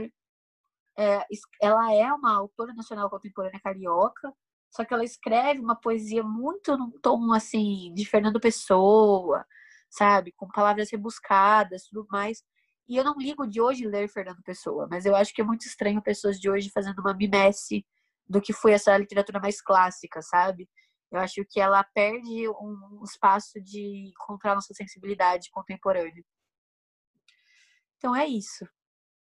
[0.98, 1.26] É,
[1.60, 4.32] ela é uma autora nacional contemporânea carioca,
[4.70, 9.44] só que ela escreve uma poesia muito num tom assim de Fernando Pessoa,
[9.90, 12.42] sabe, com palavras rebuscadas, tudo mais.
[12.88, 15.66] E eu não ligo de hoje ler Fernando Pessoa, mas eu acho que é muito
[15.66, 17.84] estranho pessoas de hoje fazendo uma mimesse
[18.28, 20.68] do que foi essa literatura mais clássica, sabe?
[21.10, 26.24] Eu acho que ela perde um espaço de encontrar nossa sensibilidade contemporânea.
[27.96, 28.66] Então é isso.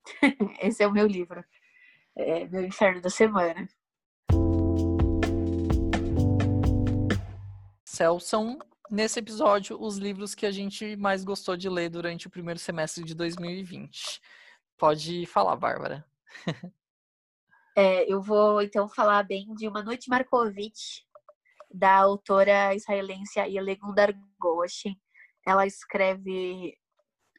[0.61, 1.43] Esse é o meu livro.
[2.15, 3.67] É meu inferno da semana.
[8.21, 8.59] São,
[8.91, 13.05] nesse episódio, os livros que a gente mais gostou de ler durante o primeiro semestre
[13.05, 14.21] de 2020.
[14.77, 16.05] Pode falar, Bárbara.
[17.75, 21.01] É, eu vou então falar bem de Uma Noite Markovitch,
[21.73, 23.81] da autora israelense Ayelet
[24.39, 24.97] Goshen.
[25.47, 26.77] Ela escreve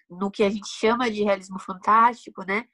[0.10, 2.66] no que a gente chama de realismo fantástico, né?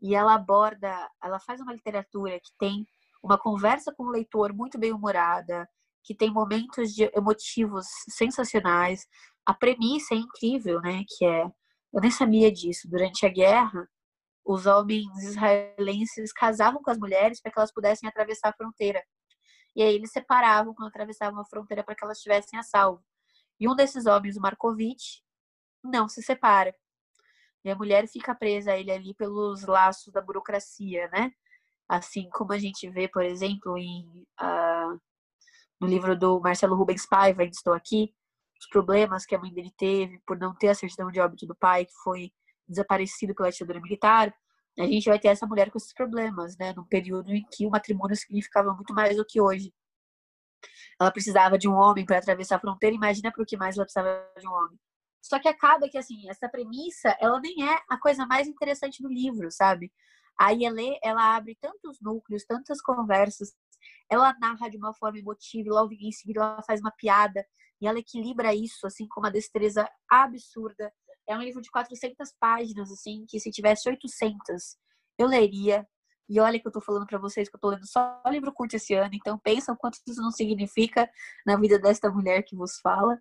[0.00, 2.86] E ela aborda, ela faz uma literatura que tem
[3.22, 5.66] uma conversa com o leitor muito bem humorada,
[6.04, 9.06] que tem momentos de emotivos sensacionais.
[9.46, 11.02] A premissa é incrível, né?
[11.16, 11.44] Que é,
[11.92, 12.88] eu nem sabia disso.
[12.88, 13.88] Durante a guerra,
[14.44, 19.02] os homens israelenses casavam com as mulheres para que elas pudessem atravessar a fronteira.
[19.74, 23.04] E aí eles separavam quando atravessavam a fronteira para que elas estivessem a salvo.
[23.58, 25.20] E um desses homens, o Markovitch,
[25.82, 26.74] não se separa.
[27.64, 31.32] E a mulher fica presa a ele ali pelos laços da burocracia, né?
[31.88, 35.00] Assim como a gente vê, por exemplo, em, uh,
[35.80, 38.14] no livro do Marcelo Rubens Paiva, Ainda Estou Aqui,
[38.60, 41.54] os problemas que a mãe dele teve por não ter a certidão de óbito do
[41.54, 42.32] pai, que foi
[42.66, 44.34] desaparecido pela ditadura militar,
[44.78, 46.72] a gente vai ter essa mulher com esses problemas, né?
[46.72, 49.72] Num período em que o matrimônio significava muito mais do que hoje.
[51.00, 54.26] Ela precisava de um homem para atravessar a fronteira, imagina o que mais ela precisava
[54.38, 54.78] de um homem.
[55.20, 59.08] Só que acaba que, assim, essa premissa, ela nem é a coisa mais interessante do
[59.08, 59.92] livro, sabe?
[60.38, 63.54] A Ielê, ela abre tantos núcleos, tantas conversas,
[64.10, 67.46] ela narra de uma forma emotiva, logo em seguida ela faz uma piada,
[67.80, 70.92] e ela equilibra isso, assim, com uma destreza absurda.
[71.26, 74.76] É um livro de 400 páginas, assim, que se tivesse 800,
[75.18, 75.86] eu leria.
[76.28, 78.74] E olha que eu tô falando para vocês que eu tô lendo só livro curto
[78.76, 81.08] esse ano, então pensam quanto isso não significa
[81.46, 83.18] na vida desta mulher que vos fala.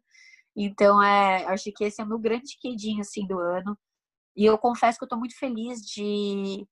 [0.56, 3.78] Então, é, acho que esse é o meu grande quedinho, assim, do ano.
[4.36, 6.68] E eu confesso que eu tô muito feliz de,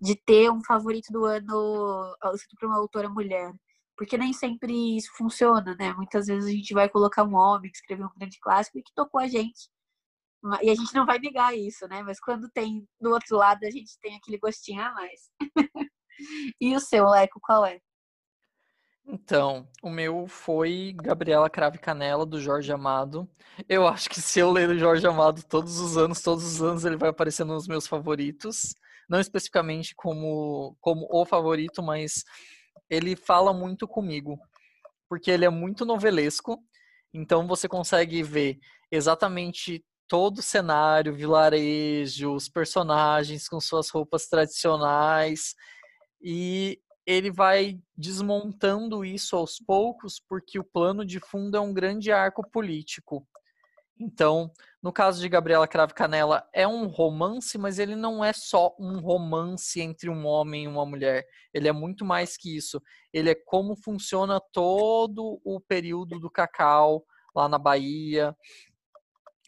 [0.00, 3.52] de ter um favorito do ano escrito por uma autora mulher.
[3.96, 5.92] Porque nem sempre isso funciona, né?
[5.94, 8.94] Muitas vezes a gente vai colocar um homem que escreveu um grande clássico e que
[8.94, 9.68] tocou a gente.
[10.62, 12.02] E a gente não vai negar isso, né?
[12.02, 15.20] Mas quando tem do outro lado, a gente tem aquele gostinho a mais.
[16.60, 17.78] e o seu, Leco, qual é?
[19.06, 23.28] Então, o meu foi Gabriela Crave Canela, do Jorge Amado.
[23.68, 26.84] Eu acho que se eu ler o Jorge Amado todos os anos, todos os anos
[26.84, 28.74] ele vai aparecer nos meus favoritos.
[29.08, 32.24] Não especificamente como, como o favorito, mas
[32.88, 34.38] ele fala muito comigo.
[35.08, 36.62] Porque ele é muito novelesco.
[37.12, 38.58] Então você consegue ver
[38.92, 45.54] exatamente todo o cenário, vilarejo, os personagens com suas roupas tradicionais.
[46.20, 52.10] E ele vai desmontando isso aos poucos, porque o plano de fundo é um grande
[52.10, 53.24] arco político.
[54.00, 54.50] Então,
[54.82, 58.98] no caso de Gabriela Crave Canela, é um romance, mas ele não é só um
[58.98, 61.24] romance entre um homem e uma mulher.
[61.54, 62.82] Ele é muito mais que isso.
[63.12, 67.04] Ele é como funciona todo o período do cacau
[67.34, 68.36] lá na Bahia,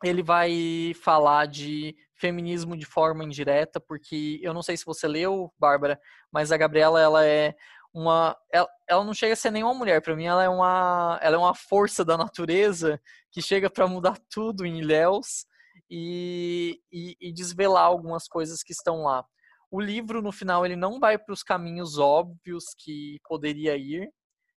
[0.02, 5.52] ele vai falar de feminismo de forma indireta, porque eu não sei se você leu,
[5.58, 6.00] Bárbara,
[6.30, 7.54] mas a Gabriela ela é
[7.92, 11.36] uma ela, ela não chega a ser nenhuma mulher, para mim ela é uma ela
[11.36, 13.00] é uma força da natureza
[13.30, 15.46] que chega para mudar tudo em Ilhéus
[15.90, 19.24] e, e, e desvelar algumas coisas que estão lá.
[19.70, 24.10] O livro no final ele não vai para os caminhos óbvios que poderia ir,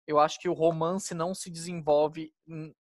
[0.08, 2.32] eu acho que o romance não se desenvolve.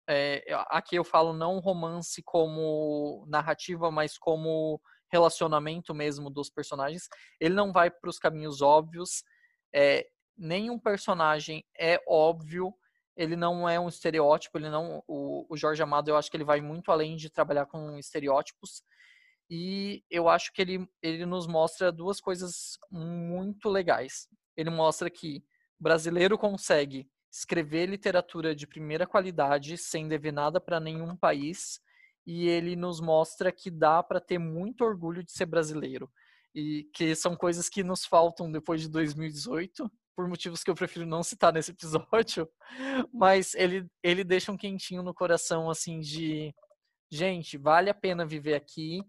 [0.07, 4.80] É, aqui eu falo não romance como narrativa, mas como
[5.11, 7.07] relacionamento mesmo dos personagens.
[7.39, 9.23] Ele não vai para os caminhos óbvios.
[9.73, 10.05] É,
[10.38, 12.73] nenhum personagem é óbvio.
[13.17, 14.57] Ele não é um estereótipo.
[14.59, 15.03] Ele não.
[15.07, 18.84] O, o Jorge Amado, eu acho que ele vai muito além de trabalhar com estereótipos.
[19.49, 24.28] E eu acho que ele, ele nos mostra duas coisas muito legais.
[24.55, 25.43] Ele mostra que
[25.80, 31.81] o brasileiro consegue escrever literatura de primeira qualidade sem dever nada para nenhum país
[32.25, 36.09] e ele nos mostra que dá para ter muito orgulho de ser brasileiro
[36.55, 41.05] e que são coisas que nos faltam depois de 2018 por motivos que eu prefiro
[41.05, 42.49] não citar nesse episódio,
[43.13, 46.55] mas ele ele deixa um quentinho no coração assim de
[47.11, 49.03] gente, vale a pena viver aqui.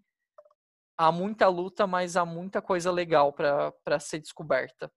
[0.98, 4.90] Há muita luta, mas há muita coisa legal para ser descoberta.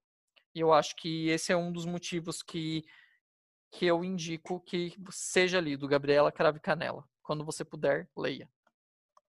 [0.56, 2.84] E eu acho que esse é um dos motivos que
[3.72, 7.04] que eu indico que seja lido, Gabriela Crave Canela.
[7.22, 8.50] Quando você puder, leia.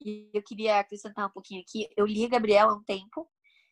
[0.00, 1.88] E eu queria acrescentar um pouquinho aqui.
[1.96, 3.28] Eu li a Gabriela há um tempo,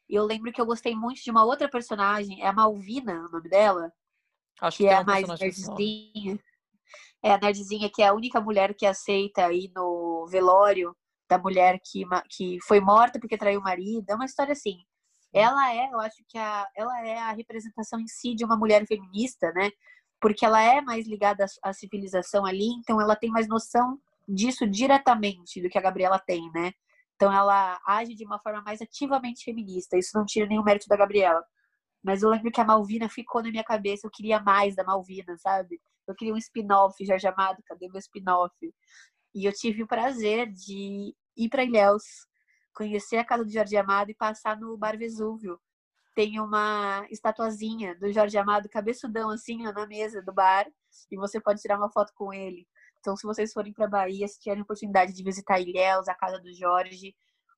[0.08, 3.30] e eu lembro que eu gostei muito de uma outra personagem, é a Malvina, o
[3.30, 3.92] nome dela.
[4.60, 6.38] Acho que, que é a mais nerdzinha.
[7.22, 10.96] É a nerdzinha que é a única mulher que aceita ir no velório
[11.28, 14.08] da mulher que, que foi morta porque traiu o marido.
[14.08, 14.78] É uma história assim.
[15.32, 18.86] Ela é, eu acho que a, ela é a representação em si de uma mulher
[18.86, 19.70] feminista, né?
[20.20, 25.62] Porque ela é mais ligada à, civilização ali, então ela tem mais noção disso diretamente
[25.62, 26.72] do que a Gabriela tem, né?
[27.16, 29.96] Então ela age de uma forma mais ativamente feminista.
[29.96, 31.42] Isso não tira nenhum mérito da Gabriela.
[32.02, 34.06] Mas eu lembro que a Malvina ficou na minha cabeça.
[34.06, 35.80] Eu queria mais da Malvina, sabe?
[36.06, 38.54] Eu queria um spin-off, Jorge Amado, cadê meu spin-off?
[39.34, 42.04] E eu tive o prazer de ir para Ilhéus,
[42.74, 45.60] conhecer a casa do Jorge Amado e passar no Bar Vesúvio,
[46.18, 50.66] tem uma estatuazinha do Jorge Amado, cabeçudão assim, na mesa do bar,
[51.12, 52.66] e você pode tirar uma foto com ele.
[52.98, 56.52] Então, se vocês forem para Bahia, se tiverem oportunidade de visitar Ilhéus, a casa do
[56.52, 57.14] Jorge,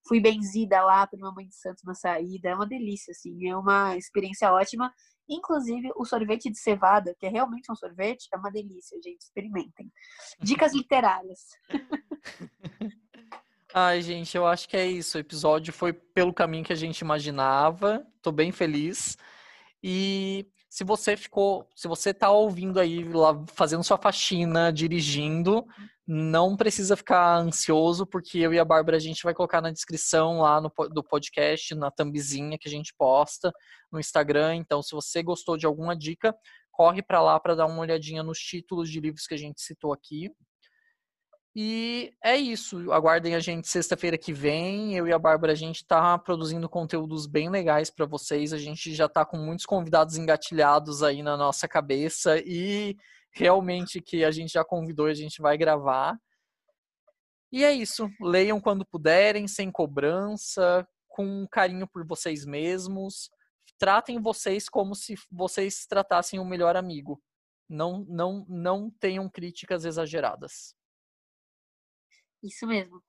[0.06, 3.56] fui benzida lá para uma mãe de santos na saída, é uma delícia, assim, é
[3.56, 4.92] uma experiência ótima.
[5.26, 9.90] Inclusive, o sorvete de cevada, que é realmente um sorvete, é uma delícia, gente, experimentem.
[10.38, 11.46] Dicas literárias.
[13.72, 15.16] Ai, gente, eu acho que é isso.
[15.16, 18.04] O episódio foi pelo caminho que a gente imaginava.
[18.20, 19.16] Tô bem feliz.
[19.82, 25.64] E se você ficou, se você tá ouvindo aí lá fazendo sua faxina, dirigindo,
[26.06, 30.40] não precisa ficar ansioso, porque eu e a Bárbara a gente vai colocar na descrição
[30.40, 33.52] lá no, do podcast, na thumbzinha que a gente posta
[33.92, 34.56] no Instagram.
[34.56, 36.34] Então, se você gostou de alguma dica,
[36.72, 39.92] corre para lá para dar uma olhadinha nos títulos de livros que a gente citou
[39.92, 40.28] aqui.
[41.54, 42.92] E é isso.
[42.92, 44.94] Aguardem a gente sexta-feira que vem.
[44.94, 48.52] Eu e a Bárbara, a gente está produzindo conteúdos bem legais para vocês.
[48.52, 52.96] A gente já está com muitos convidados engatilhados aí na nossa cabeça e
[53.32, 56.16] realmente que a gente já convidou e a gente vai gravar.
[57.52, 58.08] E é isso.
[58.20, 63.28] Leiam quando puderem, sem cobrança, com carinho por vocês mesmos.
[63.76, 67.20] Tratem vocês como se vocês tratassem o melhor amigo.
[67.68, 70.74] Não, não, não tenham críticas exageradas.
[72.42, 73.02] Isso mesmo.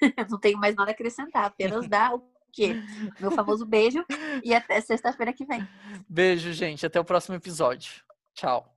[0.30, 2.22] Não tenho mais nada a acrescentar, apenas dar o
[2.52, 2.74] quê?
[3.20, 4.04] Meu famoso beijo
[4.42, 5.66] e até sexta-feira que vem.
[6.08, 6.86] Beijo, gente.
[6.86, 8.02] Até o próximo episódio.
[8.34, 8.73] Tchau.